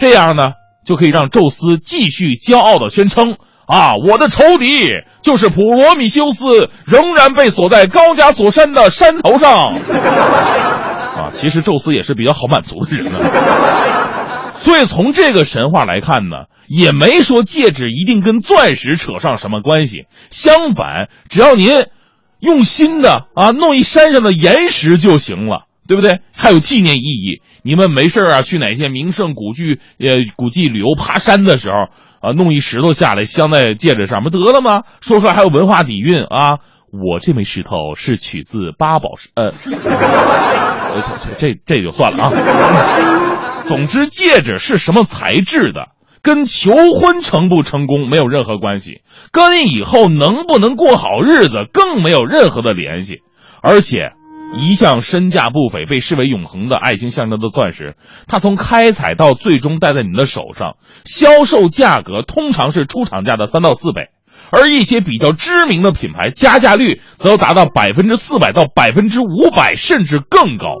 [0.00, 3.36] 这样呢，就可以让宙斯继续骄傲地宣称：
[3.66, 4.90] 啊，我的仇敌
[5.22, 9.74] 就是普罗米修斯，仍然被锁在高加索山的山头上。
[11.20, 13.12] 啊，其实宙斯也是比较好满足的人呢。
[14.62, 20.04] 所以从这个神话来看呢，也没说戒指一定跟钻石扯上什么关系。
[20.30, 21.86] 相反，只要您
[22.40, 26.20] 用心的啊弄一山上的岩石就行了，对不对？
[26.32, 27.40] 还有纪念意义。
[27.62, 31.74] 你们没事啊，去哪些名胜古迹呃古迹旅游爬山的时候
[32.20, 34.82] 啊，弄一石头下来镶在戒指上，不得了吗？
[35.00, 36.58] 说出来还有文化底蕴啊！
[36.92, 39.52] 我这枚石头是取自八宝石，呃，
[40.94, 43.62] 这这这就算了啊。
[43.66, 45.90] 总之，戒指是什么材质的，
[46.22, 53.18] 跟求婚成不成功没有任何关系，跟以后能不能过好日子更没有任何的联系。
[53.62, 54.12] 而且，
[54.56, 57.94] 一向身价不菲、被视为永恒的爱情象征的钻石，
[58.26, 64.08] 它从开采到最终戴在你的手上，销售价格通常是出厂价的三到四倍，
[64.50, 70.76] 而一些比较知名的品牌加价率则要达到百分之四百到百分之五百，甚至更高。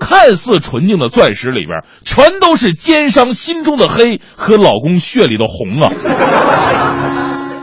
[0.00, 5.90] 看似纯净的钻石里边，全都是奸商心中的黑和老公血里的红啊！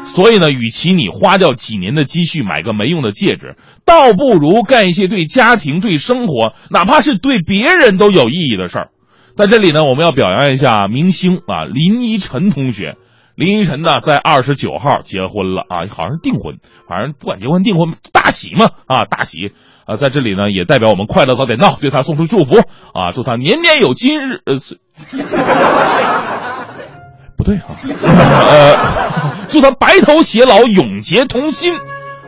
[0.03, 8.89] 所以呢，与其你花掉几年的积蓄买个没用的戒指，倒不如干一些对家庭、对生活，哪怕是对别人都有意义的事儿。
[9.35, 12.95] 在这里呢，我们要表扬一下明星啊，林依晨同学。
[13.35, 19.51] 林依晨呢，在二十九号结婚了啊，好像是订婚，反正不管结婚订婚，大喜嘛啊，大喜
[19.85, 24.41] 啊，在这里呢，也代表我们快乐早点到，对他送出祝福啊，祝他年年有今日。
[24.45, 24.55] 呃，
[27.35, 27.65] 不对啊，
[28.05, 28.75] 呃，
[29.49, 31.73] 祝他白头偕老，永结同心。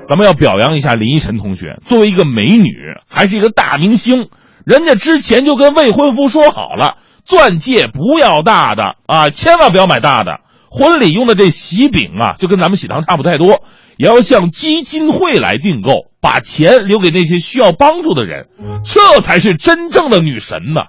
[0.09, 2.71] 咱们要表扬一下林依晨同学，作为一个美女，
[3.07, 4.29] 还是一个大明星，
[4.65, 10.41] 人家之前就跟未婚夫说好了，钻戒不要大的啊，千万不要买大的。
[10.69, 13.63] 婚礼用的这喜饼啊，就跟咱们喜糖差不太多，
[13.97, 18.47] 也要向基金会来订购，把钱留给那些需要帮助的人，
[18.83, 20.81] 这才是真正的女神呢。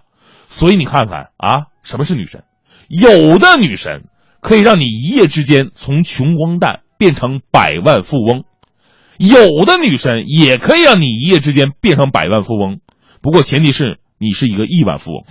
[0.49, 2.43] 所以你看看啊，什么是女神？
[2.88, 4.05] 有的女神
[4.41, 8.45] 可以让你一夜之间从穷光蛋变成百万富翁，
[9.19, 12.81] 有的女神也可以让你一夜之间变成百万富翁，
[13.23, 15.25] 不过前提是你是一个亿万富翁。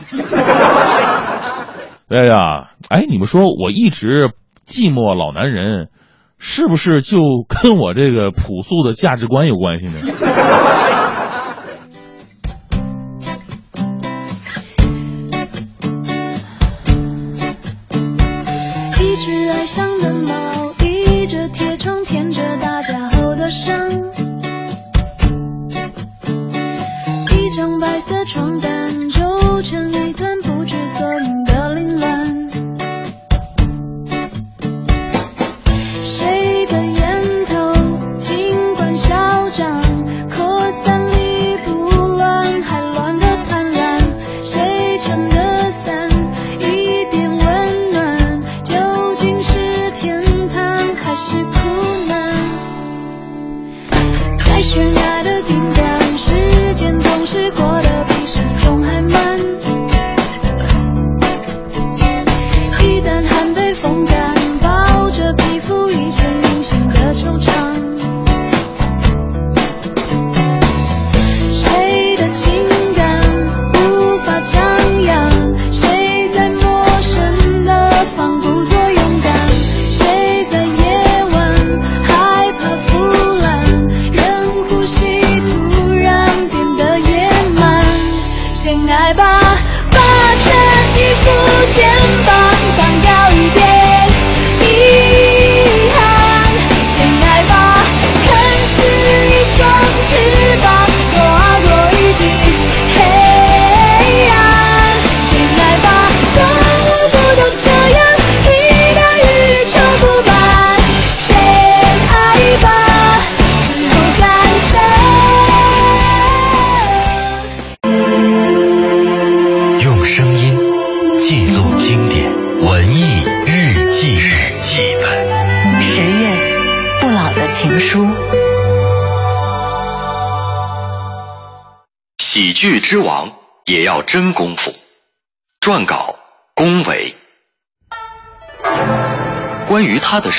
[2.10, 4.32] 哎呀，哎，你们说我一直
[4.66, 5.90] 寂寞老男人，
[6.38, 9.94] 是不是就跟我这个朴素的价值观有关系呢？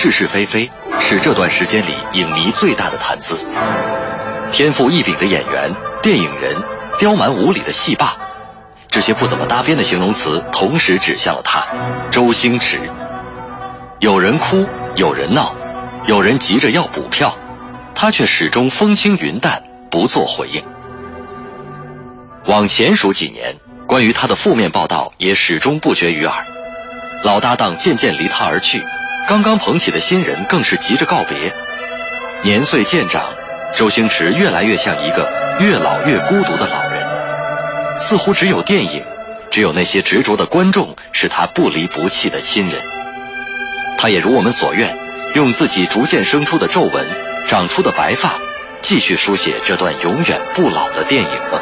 [0.01, 0.71] 是是非非，
[1.01, 3.37] 是这段时间里影迷最大的谈资。
[4.53, 6.55] 天赋异禀的演员、电影人、
[7.01, 8.17] 刁蛮无理的戏霸，
[8.89, 11.67] 这些不怎么搭边的形容词，同时指向了他——
[12.13, 12.79] 周星驰。
[13.99, 15.53] 有人哭，有人闹，
[16.07, 17.37] 有人急着要补票，
[17.97, 20.63] 他却始终风轻云淡，不做回应。
[22.47, 23.57] 往前数几年，
[23.89, 26.47] 关于他的负面报道也始终不绝于耳。
[27.25, 28.85] 老搭档渐渐离他而去，
[29.29, 31.53] 刚刚捧起的新人更是急着告别。
[32.41, 33.35] 年岁渐长，
[33.75, 37.07] 周星驰越来越像一个越老越孤独的老人，
[38.01, 39.05] 似乎只有电影，
[39.51, 42.81] 只有那些执着的观众是他不离不弃的亲人。
[43.99, 44.97] 他也如我们所愿，
[45.35, 47.07] 用自己逐渐生出的皱纹、
[47.47, 48.33] 长出的白发，
[48.81, 51.61] 继续书写这段永远不老的电影梦。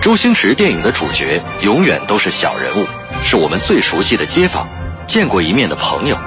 [0.00, 2.86] 周星驰电影的主角永远都是小人物，
[3.22, 4.66] 是我们最熟悉的街坊，
[5.06, 6.18] 见过一面的朋友。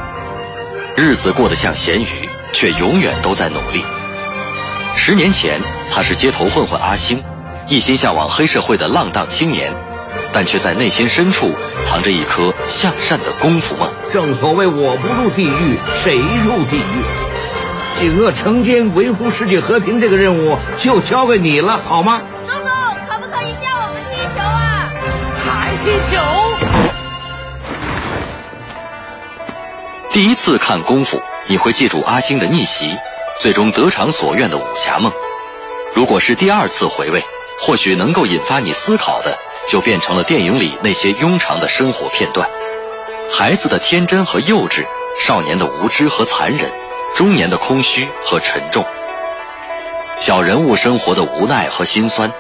[0.96, 3.84] 日子过得像咸鱼，却永远都在努力。
[4.96, 5.60] 十年前，
[5.92, 7.24] 他是街头混混阿星，
[7.68, 9.74] 一心向往黑社会的浪荡青年，
[10.32, 11.52] 但却在内心深处
[11.82, 13.90] 藏着一颗向善的功夫梦。
[14.14, 17.04] 正所谓我不入地狱，谁入地狱？
[18.00, 22.22] 警恶惩奸、维护世界和平这个任务就交给你了，好吗？
[22.46, 22.70] 叔叔，
[25.84, 26.18] 地球？
[30.12, 32.98] 第一次看功夫，你会记住阿星的逆袭，
[33.40, 35.12] 最终得偿所愿的武侠梦。
[35.94, 37.24] 如果是第二次回味，
[37.60, 42.50] 或许能够引发你思考的，就变成了电影里那些庸常的生活片段：
[43.32, 44.86] 孩子的天真和幼稚，
[45.20, 46.72] 少年的无知和残忍，
[47.16, 48.86] 中年的空虚和沉重，
[50.16, 52.32] 小人物生活的无奈和心酸，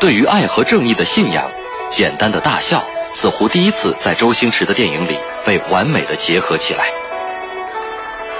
[0.00, 1.44] 对于爱和正义的信仰，
[1.90, 2.84] 简单的大笑，
[3.14, 6.90] 似乎第一次在周星驰的电影里被完美的结合起来。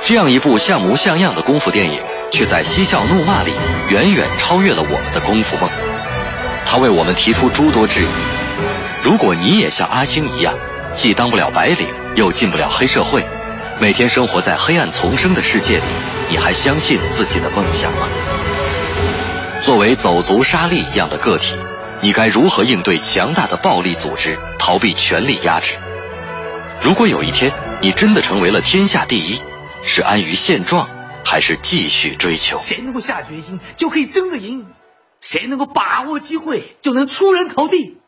[0.03, 3.53] 这样一部像模像样的功夫电影，却在嬉笑怒骂里
[3.88, 5.68] 远远超越了我们的功夫梦。
[6.64, 8.09] 他为我们提出诸多质疑：
[9.03, 10.55] 如果你也像阿星一样，
[10.94, 13.26] 既当不了白领，又进不了黑社会，
[13.80, 15.82] 每天生活在黑暗丛生的世界里，
[16.30, 18.07] 你还相信自己的梦想吗？
[19.61, 21.55] 作为走卒沙粒一样的个体，
[22.01, 25.74] 你该如何应对强大的暴力组织，逃避权力压制？
[26.80, 29.40] 如果有一天你真的成为了天下第一，
[29.82, 30.88] 是安于现状，
[31.24, 32.61] 还是继续追求？
[32.62, 34.64] 谁能够下决心，就可以争得赢；
[35.20, 37.99] 谁能够把握机会，就能出人头地。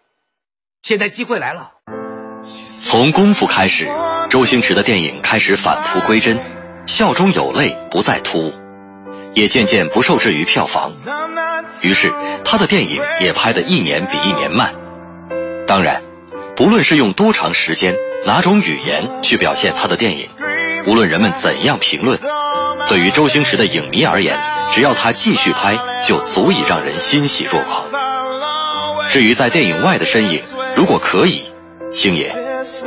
[0.83, 1.73] 现在机会来了。
[2.85, 3.89] 从功夫开始，
[4.31, 6.39] 周星驰的电影开始返璞归真，
[6.87, 8.53] 笑中有泪不再突兀，
[9.35, 10.93] 也渐渐不受制于票房。
[11.83, 12.13] 于是
[12.45, 14.75] 他的电影也拍得一年比一年慢。
[15.67, 16.03] 当然，
[16.57, 17.97] 不论是用多长时间、
[18.27, 20.29] 哪种语言去表现他的电影，
[20.87, 22.19] 无论人们怎样评论，
[22.89, 24.37] 对于周星驰的影迷而言，
[24.73, 27.85] 只要他继续拍，就足以让人欣喜若狂。
[29.09, 30.41] 至于在电影外的身影，
[30.75, 31.45] 如果可以，
[31.93, 32.35] 星爷，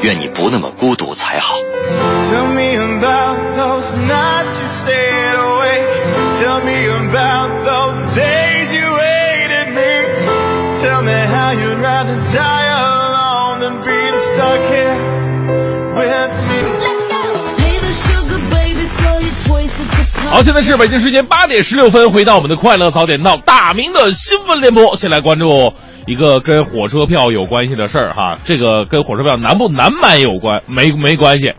[0.01, 1.55] 愿你不那么孤独才好。
[1.55, 5.87] Tell me about those nights you stay awake.
[6.39, 8.32] Tell me about those days.
[10.83, 14.99] Tell me how you'd rather die alone than being stuck here
[15.95, 16.59] with me.
[20.29, 25.71] 好，现在是北京时间八点十六分，回到我们的快乐早点到大明的新闻联播，先来关注
[26.05, 31.53] 一个跟火车票有关系的事儿哈，这个跟火车票难不难买有关没没关系，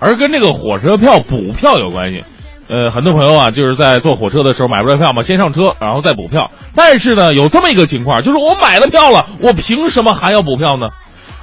[0.00, 2.24] 而跟这个火车票补票有关系。
[2.68, 6.50] 呃，很多朋友啊，就是在坐火车的时候买不着票嘛，先上车然后再补票。
[6.74, 10.86] 但是呢，有这么一个情况，就是我买了票了，我凭什么还要补票呢？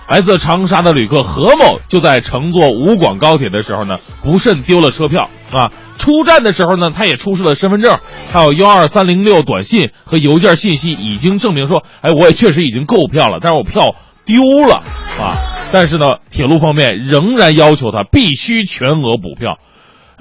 [0.09, 5.71] 来自长沙的旅客何某就在乘坐武广高铁的时候呢，不慎丢了车票啊。
[5.97, 7.97] 出站的时候呢，他也出示了身份证，
[8.31, 13.95] 还有幺二三零六短信和邮件信息，已经证明说，哎，我也确实已经购票了，但是我票
[14.25, 14.83] 丢了
[15.21, 15.39] 啊。
[15.71, 19.57] 但是呢，铁路方面仍然要求他必须全额补票。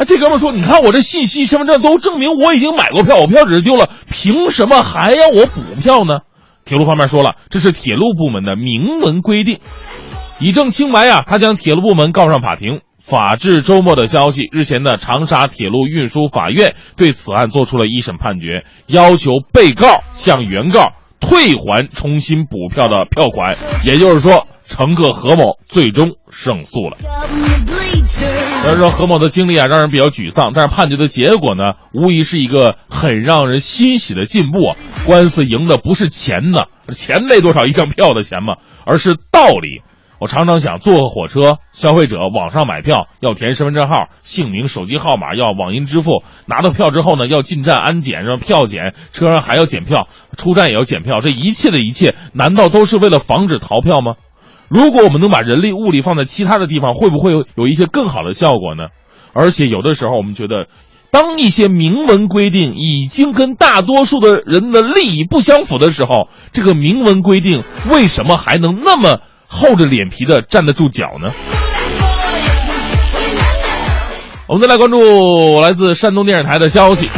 [0.05, 6.21] 这哥们说，你看我这信息、身份证都证明我已经买过票，我票只是丢了，凭什么还要我补票呢？
[6.65, 9.59] 铁路方面说了，这是铁路部门的明文规定。
[10.39, 12.81] 以证清白呀，他将铁路部门告上法庭。
[13.05, 23.57] 法治周末的消息，日前的长沙铁路运输法院对此案作出了一审判决，要求被告向原告退还重新补票的票款。
[23.85, 26.97] 也就是说，乘客何某最终胜诉了。
[28.05, 34.75] 虽然说何某的经历啊让人比较沮丧，但是判决的结果呢，无疑是一个很让人欣喜的进步！
[35.05, 38.55] 官司赢的不是钱呢，钱没多少一张票的钱嘛，
[38.87, 39.83] 而是道理。
[40.19, 46.23] 我常常想坐个火车，消费者网上买票要填身份证号、姓名、手机号码，要网银支付。
[46.47, 50.09] 拿到票之后呢，要进站安检，让票检，车上还要检票，
[50.39, 51.21] 出站也要检票。
[51.21, 54.15] 这一切的一切，难道都是为了防止逃票吗？
[54.73, 58.85] 如果我们能把人力物力放在其他的地方，会不会有有一些更好的效果呢？
[59.35, 60.67] 而且有的时候，我们觉得，
[61.11, 71.31] 当一些明文规定已经跟大多数的人的利益不相符的时候，这个明文规定为什么还能那么厚着脸皮的站得住脚呢？
[74.47, 77.11] 我们再来关注来自山东电视台的消息。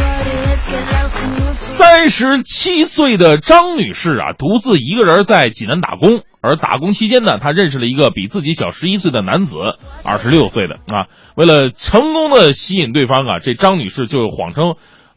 [1.94, 9.58] 三十七岁的张女士啊，独自一个人在济南打工，而打工期间呢，她认识了一个比自己小十一岁的男子，
[10.02, 11.06] 二十六岁的啊。
[11.36, 14.70] 为了成功的吸引对方啊，这张女士就谎称，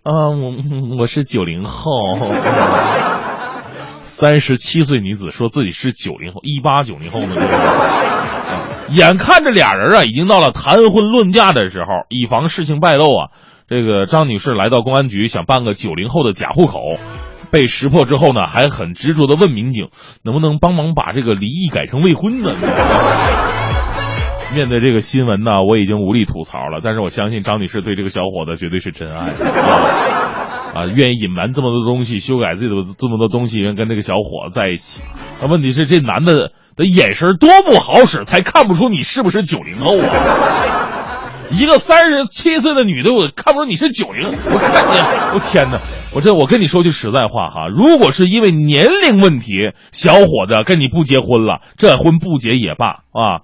[0.04, 2.20] 啊，我我是九零后。
[4.04, 7.36] 三十七岁女子说自己是九零后，一八九零后呢。
[8.90, 13.32] 眼看着俩人啊，已经到了谈婚论嫁的时候，以防事情败露啊，
[13.70, 16.80] 这个张女士来到公安局想办个九零后的假户口，
[17.52, 19.90] 被识破之后呢，还很执着的问民警，
[20.24, 22.54] 能不能帮忙把这个离异改成未婚呢？
[24.56, 29.32] 面对这个新闻呢，我已经无力吐槽了，但是我相信张女士对这个小伙子绝对是真爱
[30.74, 35.02] 啊，愿意隐瞒这么多东西，修改自己的这么多东西，跟这个小伙子在一起。
[35.42, 40.87] 那问题是这男的的眼神多不好使，才看不出你是不是九零后啊？
[41.52, 45.00] 一个三十七岁的女的，我看不出你是九零， 我看你，
[45.34, 45.80] 我天哪！
[46.14, 49.54] 我这我跟你说句实在话哈，如果是因为年龄问题，
[49.92, 53.44] 小伙子跟你不结婚了，这婚不结也罢啊。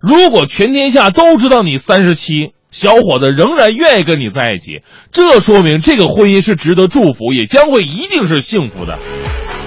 [0.00, 4.82] 如果全天下都知道你三十七，小伙子仍然愿意跟你在一起，
[5.12, 8.98] 这说明这个婚姻是值得祝福，也将会一定是幸福的。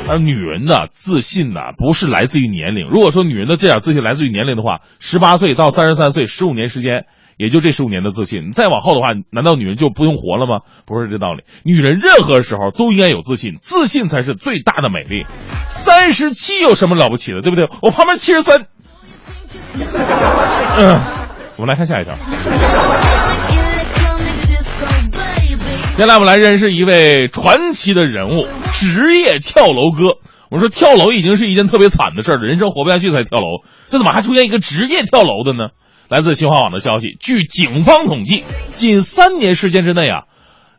[0.09, 2.87] 而女人的自信呢，不是来自于年龄。
[2.87, 7.05] 如果说女人的这点自信来自于年龄的话，十八岁到三十三岁，十五年时间，
[7.37, 8.51] 也就这十五年的自信。
[8.51, 10.61] 再往后的话，难道女人就不用活了吗？
[10.85, 11.43] 不是这道理。
[11.63, 15.25] 女人任何时候都应该有自信，自信才是最大的美丽。
[15.69, 17.69] 三十七有什么了不起的，对不对？
[17.81, 18.65] 我旁边七十三。
[20.77, 20.99] 嗯，
[21.57, 22.13] 我们来看下一条。
[25.95, 30.17] 接下来我们来认识一位传奇的人物——职业跳楼哥。
[30.51, 35.69] 我说跳楼已经是一件特别惨的事儿了，人生活不下去才跳楼，这怎么还出现一个职业跳楼的呢？
[36.09, 40.23] 来自新华网的消息，据警方统计，近三年时间之内啊，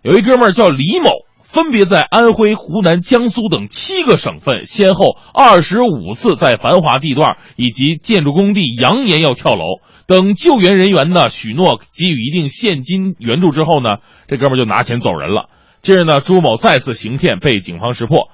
[0.03, 1.11] 有一哥们儿叫李某。
[1.51, 9.81] 分别在安徽、湖南、江苏等七个省份，先后二十五次在繁华地段以及建筑工地扬言要跳楼。
[10.07, 15.49] 等救援人员呢许诺给予一定现金援助之后呢，这哥们儿就拿钱走人了。
[15.81, 18.29] 近日呢，朱某再次行骗被警方识破，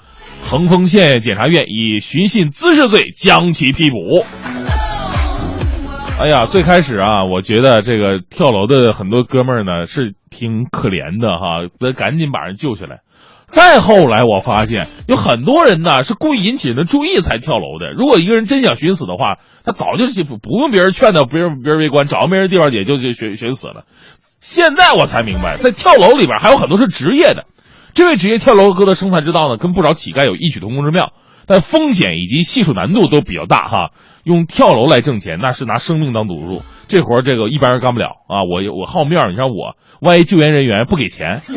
[0.50, 3.96] 横峰县检察院以寻衅滋事罪将其批捕。
[6.20, 13.00] 哎呀，最开始啊，我觉得这个跳楼的很多哥们儿呢是挺可怜的哈，得赶紧把人救下来。
[13.46, 17.92] 再后来，我发现有很多人呢是故意引起人的注意才跳楼的。
[17.92, 23.84] 如果一个人真想寻死的话，他早就不不用别人劝他，别人别人围观，找个没人地方也就就寻寻死了。
[24.40, 27.44] 现在我才明白，在跳楼里边还有很多是职业的。
[27.92, 31.12] 这位职业跳楼哥的生财之道呢，跟不少乞丐有异曲同工之妙，
[31.46, 33.90] 但风险以及系数难度都比较大哈。
[34.24, 38.42] 用跳楼来挣钱，那是拿生命当赌注，这活儿这个一般人干不了啊！
[38.44, 41.40] 我我好面儿，你像我，万一救援人员不给钱，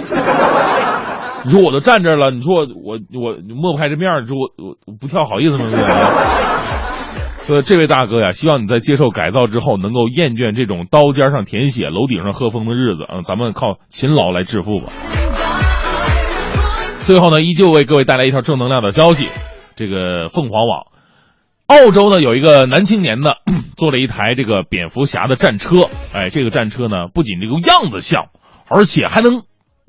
[1.46, 4.50] 你说我都站这儿了，你说我我我抹不开这面儿，你说我
[4.86, 5.66] 我不跳好意思吗？
[7.48, 13.22] 所以这位大哥呀，希望你在接受改造之后，能够厌倦这种刀尖上舔血、楼顶上喝风的日子啊！
[13.24, 14.88] 咱们靠勤劳来致富吧。
[17.00, 19.30] 最后呢，依旧为各位带来一条正能量的消息，
[19.78, 20.88] 这个凤凰网。
[21.68, 23.34] 澳洲呢有一个男青年呢，
[23.76, 25.90] 做了一台这个蝙蝠侠的战车。
[26.14, 28.28] 哎，这个战车呢不仅这个样子像，
[28.70, 29.44] 而且还能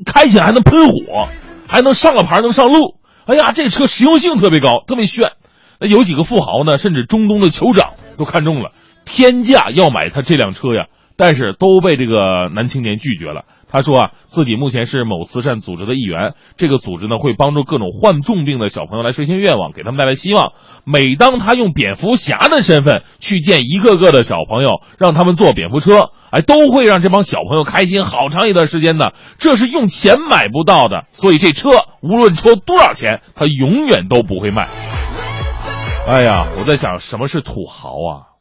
[0.04, 1.28] 开起来还能喷火，
[1.68, 2.96] 还能上个牌能上路。
[3.26, 5.30] 哎呀，这车实用性特别高，特别炫。
[5.78, 8.72] 那有几个富豪呢，甚至中东的酋长都看中了，
[9.04, 10.86] 天价要买他这辆车呀。
[11.18, 13.42] 但是都被这个男青年拒绝了。
[13.70, 20.52] 他说啊，自己目前是某慈善组织的一员，这个组织呢会帮助各种患重病的小朋友来实现愿望，给他们带来希望。
[20.84, 29.12] 每当他用蝙蝠侠的身份去见一个个的小朋友，让他们坐蝙蝠车，哎，都会让这帮小朋友开心好长一段时间的。
[29.38, 34.68] 这是用钱买不到的，所以这车无论抽多少钱，他永远都不会卖。
[36.06, 38.38] 哎呀，我在想，什么是土豪啊？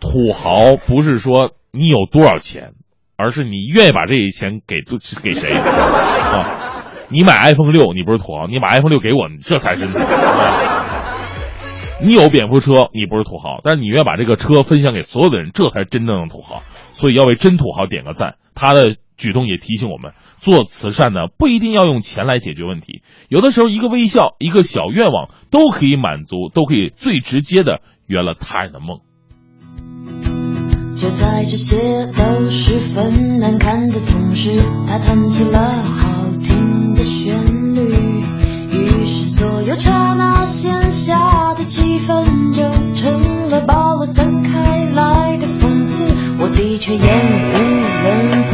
[0.00, 1.50] 土豪不是说。
[1.74, 2.74] 你有多少钱，
[3.16, 4.76] 而是你愿意把这些钱给
[5.22, 6.84] 给谁啊？
[7.08, 10.04] 你买 iPhone 六，你不是土豪；你把 iPhone 六给我，你这才是土豪。
[12.00, 16.62] 你有蝙蝠车，你不是土豪，但是你愿意把这个车分享给所有的人，这才是真正的土豪。
[16.92, 18.36] 所以要为真土豪点个赞。
[18.54, 29.00] 他的举动也提醒我们，做慈善呢不一定要用钱来解决问题，有的时候一个微笑、一个小愿望都可以满足，都可以最直接的圆了他人的梦。
[30.96, 38.22] 就在这些都十分难堪的同时，他弹起了好听的旋律，
[38.70, 42.62] 于是所有刹那闲暇的气氛就
[42.94, 46.06] 成了把我散开来的讽刺。
[46.38, 47.58] 我的确厌恶
[48.04, 48.52] 任何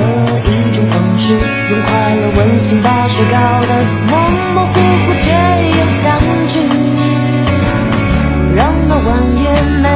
[0.49, 3.37] 一种方式，用快乐温馨把事搞
[3.67, 4.17] 得模
[4.55, 4.73] 模糊
[5.05, 5.31] 糊却
[5.69, 6.19] 又僵
[6.49, 6.59] 局，
[8.57, 9.45] 让那晚也
[9.83, 9.87] 没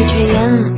[0.00, 0.69] 我的确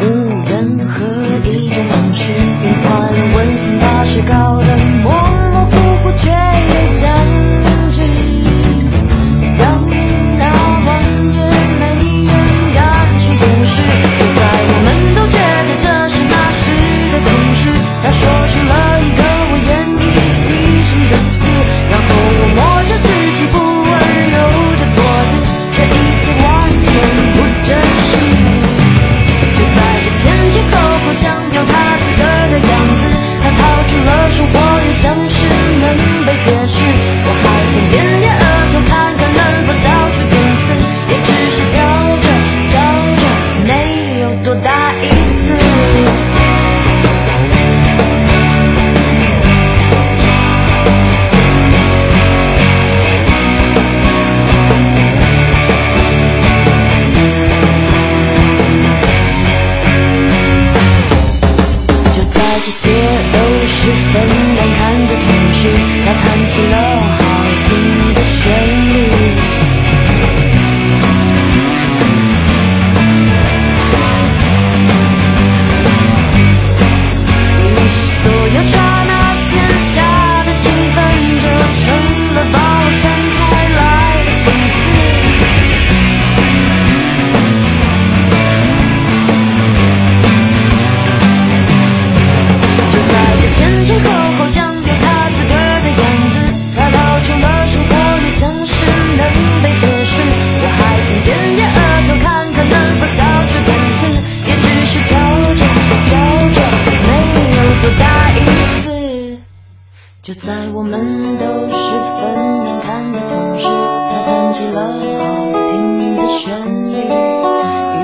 [110.22, 116.94] 就在我们都十分难堪的同时，他弹起了好听的旋律，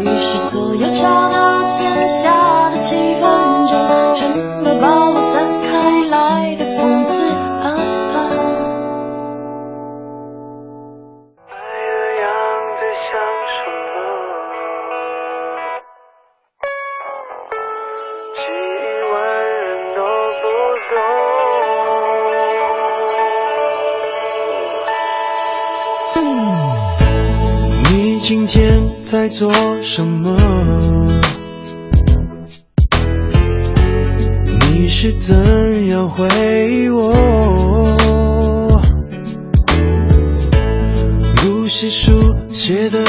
[0.03, 3.48] 于是所有刹那闲暇的气氛
[29.39, 30.37] 做什么？
[34.73, 36.27] 你是怎样回
[36.73, 38.83] 忆我？
[41.41, 43.05] 故事书写的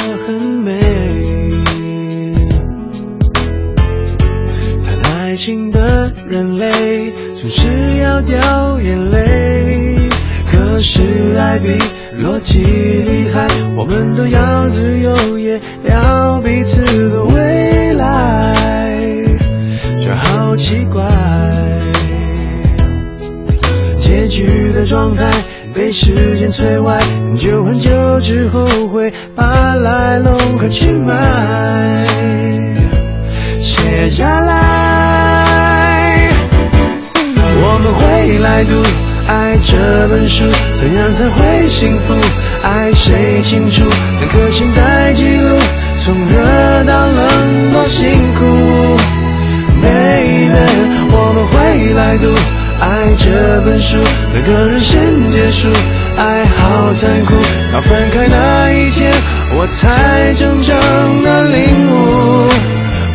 [53.00, 53.96] 爱》这本书，
[54.34, 55.70] 每个人先结束，
[56.18, 57.34] 爱好残酷，
[57.72, 59.14] 到分开那一天，
[59.56, 62.50] 我才真正的领悟，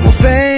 [0.03, 0.54] 莫非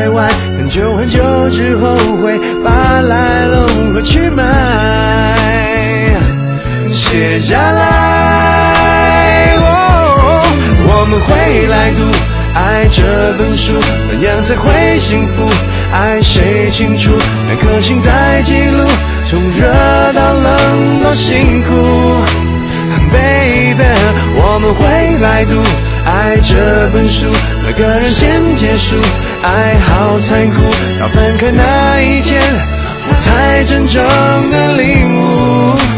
[0.00, 0.22] 时间摧毁，
[0.56, 5.36] 很久很久之后会把来龙和去脉
[6.88, 9.56] 写下来。
[10.86, 12.00] 我们会来读。
[12.52, 13.74] 爱这本书，
[14.08, 15.48] 怎样才会幸福？
[15.92, 17.12] 爱谁清楚？
[17.46, 18.84] 两颗心在记录，
[19.26, 19.68] 从热
[20.12, 21.70] 到冷多辛苦。
[23.12, 23.84] Baby，
[24.42, 25.62] 我们会来读
[26.04, 27.26] 爱这本书，
[27.62, 28.96] 哪个人先结束？
[29.42, 30.62] 爱好残酷，
[30.98, 32.40] 到分开那一天，
[33.08, 34.02] 我才真正
[34.50, 35.89] 的领悟。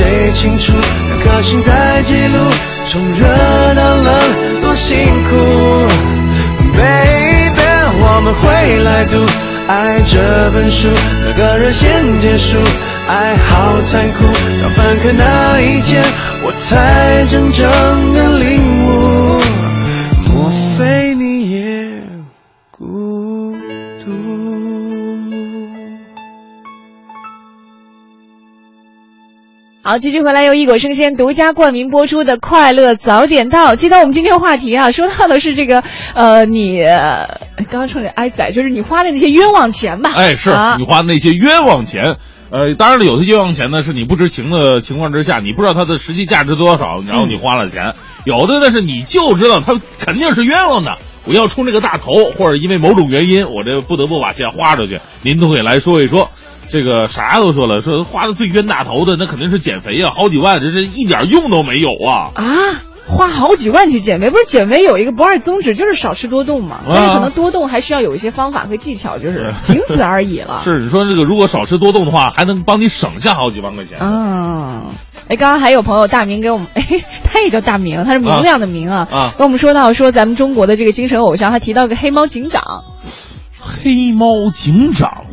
[0.00, 0.72] 谁清楚？
[1.08, 2.38] 两颗心在记录，
[2.86, 3.28] 从热
[3.74, 5.36] 到冷多辛苦。
[6.72, 7.60] Baby，
[8.00, 9.26] 我们会来读
[9.68, 10.88] 爱这本书，
[11.26, 12.56] 哪个人先结束？
[13.08, 14.24] 爱好残酷，
[14.62, 16.02] 到分开那一天，
[16.44, 17.68] 我才真正
[18.14, 18.59] 的领
[29.90, 33.72] 好，继续回来由一果生鲜独家冠名播出的《快乐早点到》。
[33.76, 35.82] 记得我们今天的话题啊，说到的是这个，
[36.14, 37.26] 呃，你呃
[37.68, 40.12] 刚刚说的挨宰，就是你花的那些冤枉钱吧？
[40.14, 42.18] 哎，是、啊你花的那些冤枉钱。
[42.50, 55.00] 呃，当然了，有些冤枉钱呢，是你不知情的情况之下，你不知道它的实际价值多少，然后你花了钱；有的呢是你就知道它肯定是冤枉的，我要出这个大头，或者因为某种原因，我这不得不把钱花出去。
[55.22, 56.30] 您都可以来说一说。
[56.70, 62.30] 这个啥都说了，说花的最冤大头的，那肯定是减肥啊，好几万，这这一点用都没有啊！
[62.34, 62.44] 啊，
[63.08, 66.80] 花好几万去减肥，不是减肥有一个不二宗旨，就是少吃多动嘛。
[66.88, 70.60] 但是可能多动还需要有一些方法和技巧，就是仅此而已了。
[70.64, 73.98] 是你说这个，如果少吃多动的话，还能帮你省下好几万块钱。
[74.00, 74.82] 嗯，
[75.28, 76.84] 哎，刚刚还有朋友大明给我们， 哎，
[77.24, 82.62] 他也叫大明，他是明亮的明啊，啊跟我们说到说咱们中国的这个精神偶像，他提到个黑猫警长，
[83.58, 85.24] 黑猫警长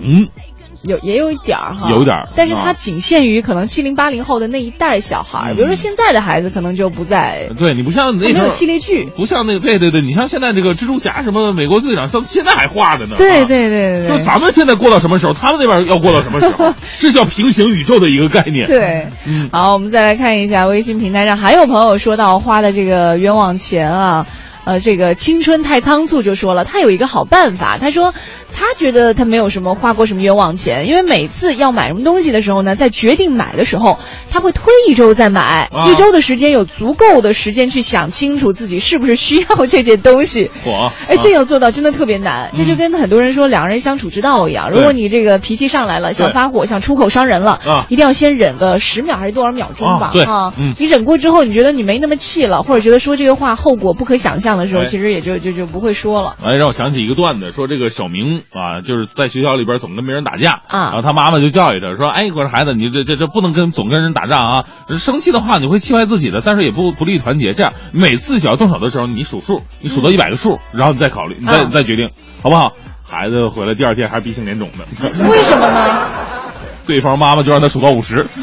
[0.83, 5.55] 有也有一点儿哈，有一点儿但是它啊仅限于可能七零八零后的那一代小孩儿，嗯。
[5.55, 13.15] 比如说现在的孩子可能就不在，对你不像那时候没有系列剧，不像那个对对对，你像现在这个蜘蛛侠什么美国队长，到现在还画着呢。
[13.15, 13.17] 啊。
[13.17, 14.07] 对对对对。
[14.07, 18.67] 对，就咱们现在过到什么时候，他们那边要过到什么时候，这叫平行宇宙的一个概念。
[18.67, 24.25] 对，嗯，好，我们再来看一下微信平台上还有朋友说到花的这个冤枉钱啊，
[24.67, 28.13] 呃，这个青春太仓促就说了，他有一个好办法，他说
[28.53, 33.97] 他觉得他没有什么花过什么冤枉钱，因为每次要买什么东西的时候呢，在决定买的时候，
[34.29, 40.51] 他会推一周再买，啊一周的时间有足够的时间去想清楚自己是不是需要这件东西。
[40.65, 44.69] 我哎，这要做到真的特别难，这就跟很多人说两个人相处之道一样。
[44.69, 50.11] 如果你这个脾气上来了，想发火，想出口伤人了，啊一定要先忍个十秒还是多少秒钟吧啊？
[50.11, 56.35] 对啊嗯你忍过之后，你觉得你没那么气了，或者觉得说这个话后果不可想象的时候，哎其实也就就就不会说了。
[56.43, 64.65] 哎，让我想起一个段子，说这个小明啊，就是在学校里边总跟别人打架啊然后他妈妈就教育他说：“哎，我说孩子，你这这这不能跟总跟人打仗啊，
[64.97, 67.53] 生气的话你会气坏自己的，但是也不不利于团结。
[67.53, 72.09] 这样每次想要动手的时候，你数数，你数到一百个数，然后你再考虑，你再、啊你再决定，
[72.41, 72.73] 好不好？”
[73.09, 74.83] 孩子回来第二天还是鼻青脸肿的。
[75.29, 76.07] 为什么呢？
[76.85, 78.25] 对方妈妈就让他数到五十。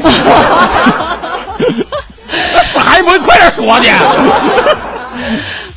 [2.75, 3.91] 还不会快点说去？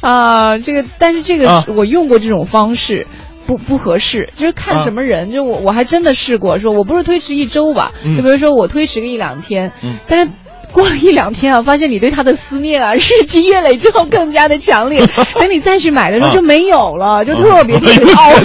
[0.01, 3.07] 啊，这个，但是这个、啊我用过这种方式。
[3.47, 5.31] 不不合适，就是看什么人。
[5.31, 10.31] 就我我还真的试过，说我不是推迟一周吧，嗯就比如说我推迟个一两天，嗯但是。
[10.73, 15.07] 过了一两天啊，发现你对他的思念啊，日积月累之后更加的强烈。
[15.39, 18.43] 等你再去买的时候啊就没有了，就特别特别 懊悔。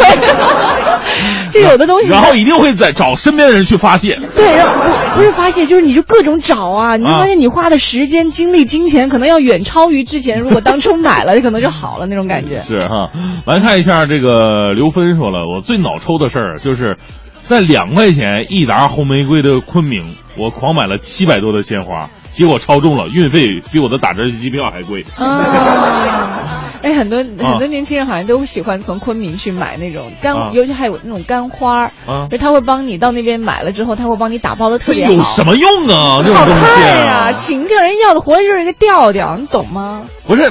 [1.52, 4.18] 就有的东西，然后一定会在找身边的人去发泄。
[4.34, 10.40] 对，然后不不是发泄，就是你就各种找啊，你就发现你花的时间、精力、金钱，可能要远超于之前。
[10.40, 12.58] 如果当初买了，可能就好了那种感觉。
[12.58, 13.10] 是哈，
[13.46, 16.96] 来看一下这个刘芬说了，我最脑抽的事儿就是，
[17.40, 25.04] 在两块钱一沓红玫瑰的昆明，我狂买了七百多的鲜花，结果超重了，运费比我的打折机票还贵。
[25.18, 35.12] 啊， 哎，很多很多年轻人好像都喜欢从昆明去买那种干，啊尤其还有那种干花儿，啊就他会帮你到那边买了之后，他会帮你打包的特这别好。
[35.12, 36.18] 有什么用啊？
[36.24, 40.02] 这种好东西看呀、啊，情调人要的活的就是一个调调，你懂吗？
[40.26, 40.50] 不是。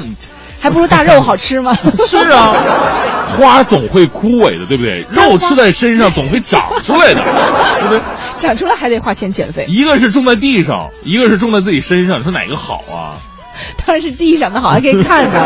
[0.62, 1.76] 还不如大肉好吃吗？
[2.08, 2.54] 是啊，
[3.38, 5.06] 花总会枯萎的，对不对？
[5.12, 7.22] 肉吃在身上总会长出来的，
[7.82, 8.02] 对不对？
[8.38, 13.14] 长出来还得花钱减肥，一个是种在地上，一个是种在自己身上，你说哪个好啊？
[13.86, 15.40] 当然是地上的好，还可以看的。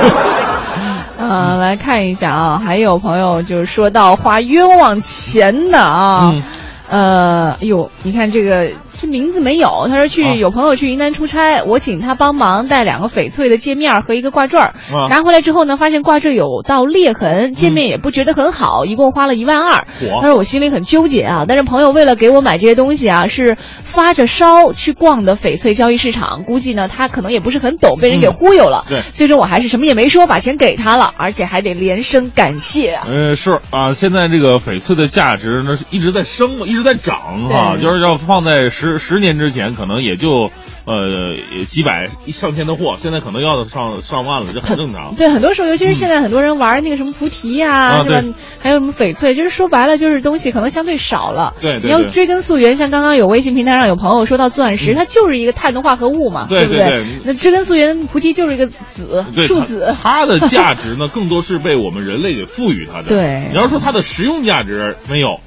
[1.18, 6.44] 嗯，来看一下啊，还有朋友就是说到花冤枉钱的啊，嗯
[6.90, 8.70] 呃，哎呦，你看这个
[9.06, 19.86] 这名字没有，他说去、啊有朋友去云南出差，我请他帮忙带两个翡翠的界面和一个挂坠儿，啊拿回来之后呢，发现挂坠有道裂痕，界面也不觉得很好，一共花了一万二。
[20.02, 28.86] 嚯他说我心里很纠结啊，但是朋友为了给我买这些东西啊，是发着烧去逛的翡翠交易市场，估计呢他可能也不是很懂，被人给忽悠了。
[28.90, 33.08] 对最终我还是什么也没说，把钱给他了，而且还得连声感谢啊。
[33.08, 40.52] 呃，是啊，现在这个翡翠的价值呢是一直在升嘛，一直在涨哈、对就是要放在十十年之前，可能也就
[40.86, 41.36] 呃
[41.68, 45.16] 几百上千的货，现在可能要的上上万了，这很正常。
[45.16, 48.34] 对，很多时候，尤其是现在很多人玩那个什么菩提呀、啊是吧对？
[48.60, 51.54] 还有什么翡翠，就是说白了，就是东西可能相对少了。
[51.62, 59.96] 你要对对对追根溯源，像刚刚有微信平台上有朋友说到钻石，它就是一个碳的化合物嘛，不对不对那追根溯源，菩提就是一个子，树子。
[60.02, 63.10] 它的价值呢，更多是被我们人类给赋予它的。
[63.16, 65.40] 对你要说它的实用价值没有，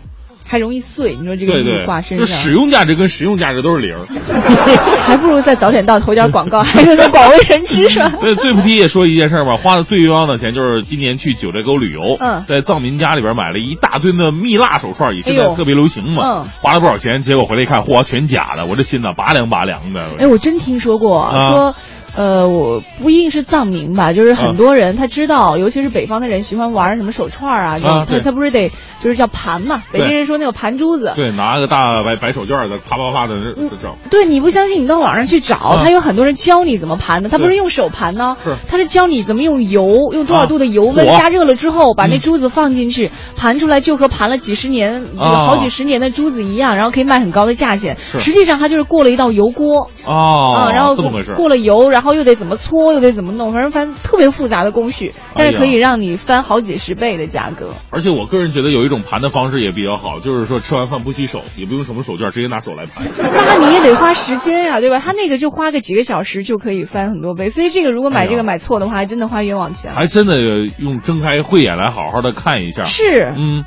[0.48, 3.94] 还容易碎，你说这个对对物挂，身就上，使用价值跟实用价值都是零。
[5.06, 8.12] 还不如再早点到投点广告， 还能在广为人知是吧？
[8.22, 20.00] 对，最不提也说一件事儿吧，花的最冤枉的钱就是今年去九寨沟旅游，嗯在藏民家里边买了一大堆的蜜蜡手串，也现在特别流行嘛，嗯花了不少钱，结果回来一看，嚯，全假的，我这心呐拔凉拔凉的。
[20.18, 21.74] 哎，我真听说过，啊说，
[22.16, 31.12] 呃，我不一定是藏民吧，就是很多人他知道，尤其是北方的人喜欢玩什么手串啊，这种他他不是得就是叫盘嘛，北京人说那个盘珠子。
[31.14, 33.94] 对，拿个大白白手绢的，啪啪啪的这这整。
[34.10, 35.80] 对，你不相信，你到网上去找，啊。
[35.84, 41.16] 他有很多人教你怎么盘的，他不是用手盘呢是，他是教你怎么用油，用多少啊度的油温火。
[41.18, 42.18] 加热了之后，把那嗯。
[42.18, 45.46] 珠子放进去，盘出来就和盘了几十年、这个啊。
[45.46, 47.96] 好几十年的珠子一样，然后可以卖很高的价钱。
[48.18, 49.90] 实际上它就是过了一道油锅。
[50.04, 50.96] 哦，啊，然后
[51.36, 57.70] 过了油，然后又得怎么搓，又得怎么弄，反正反正特别复杂的工序，但是可以让你翻好几十倍的价格。
[57.90, 63.06] 而且我个人觉得有一种盘的方式也比较好，就是说吃完饭不洗手，也不用什么手绢，直接拿手来盘。
[63.18, 65.00] 那你也得花时间呀、对吧？
[65.04, 69.94] 他那个就花个几个小时就可以翻很多倍，所以这个如果买这个买错的话，还真的花冤枉钱。
[69.94, 70.36] 还真的
[70.78, 72.84] 用睁开慧眼来好好的看一下。
[72.84, 73.64] 是嗯。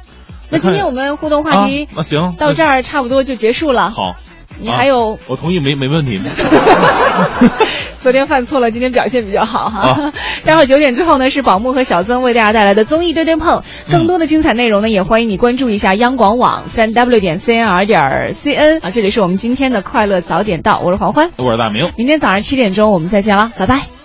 [0.53, 3.89] 那今天我们互动话题啊、那行到这儿差不多就结束了。
[3.89, 4.17] 好，
[4.59, 6.19] 你还有、啊我同意，没没问题。
[8.01, 9.79] 昨天犯错了，今天表现比较好哈。
[9.89, 13.63] 啊 待会儿九点之后呢，是宝木和小曾为大家带来的综艺对对碰。
[13.91, 18.01] 更多的精彩内容呢，也欢迎你关注一下央广网三 w 点 cnr 点
[18.33, 18.89] cn 啊。
[18.89, 21.91] 这里是我们今天的快乐早点到，我是黄欢，我是大明。
[21.95, 24.00] 明天早上七点钟我们再见了，拜拜。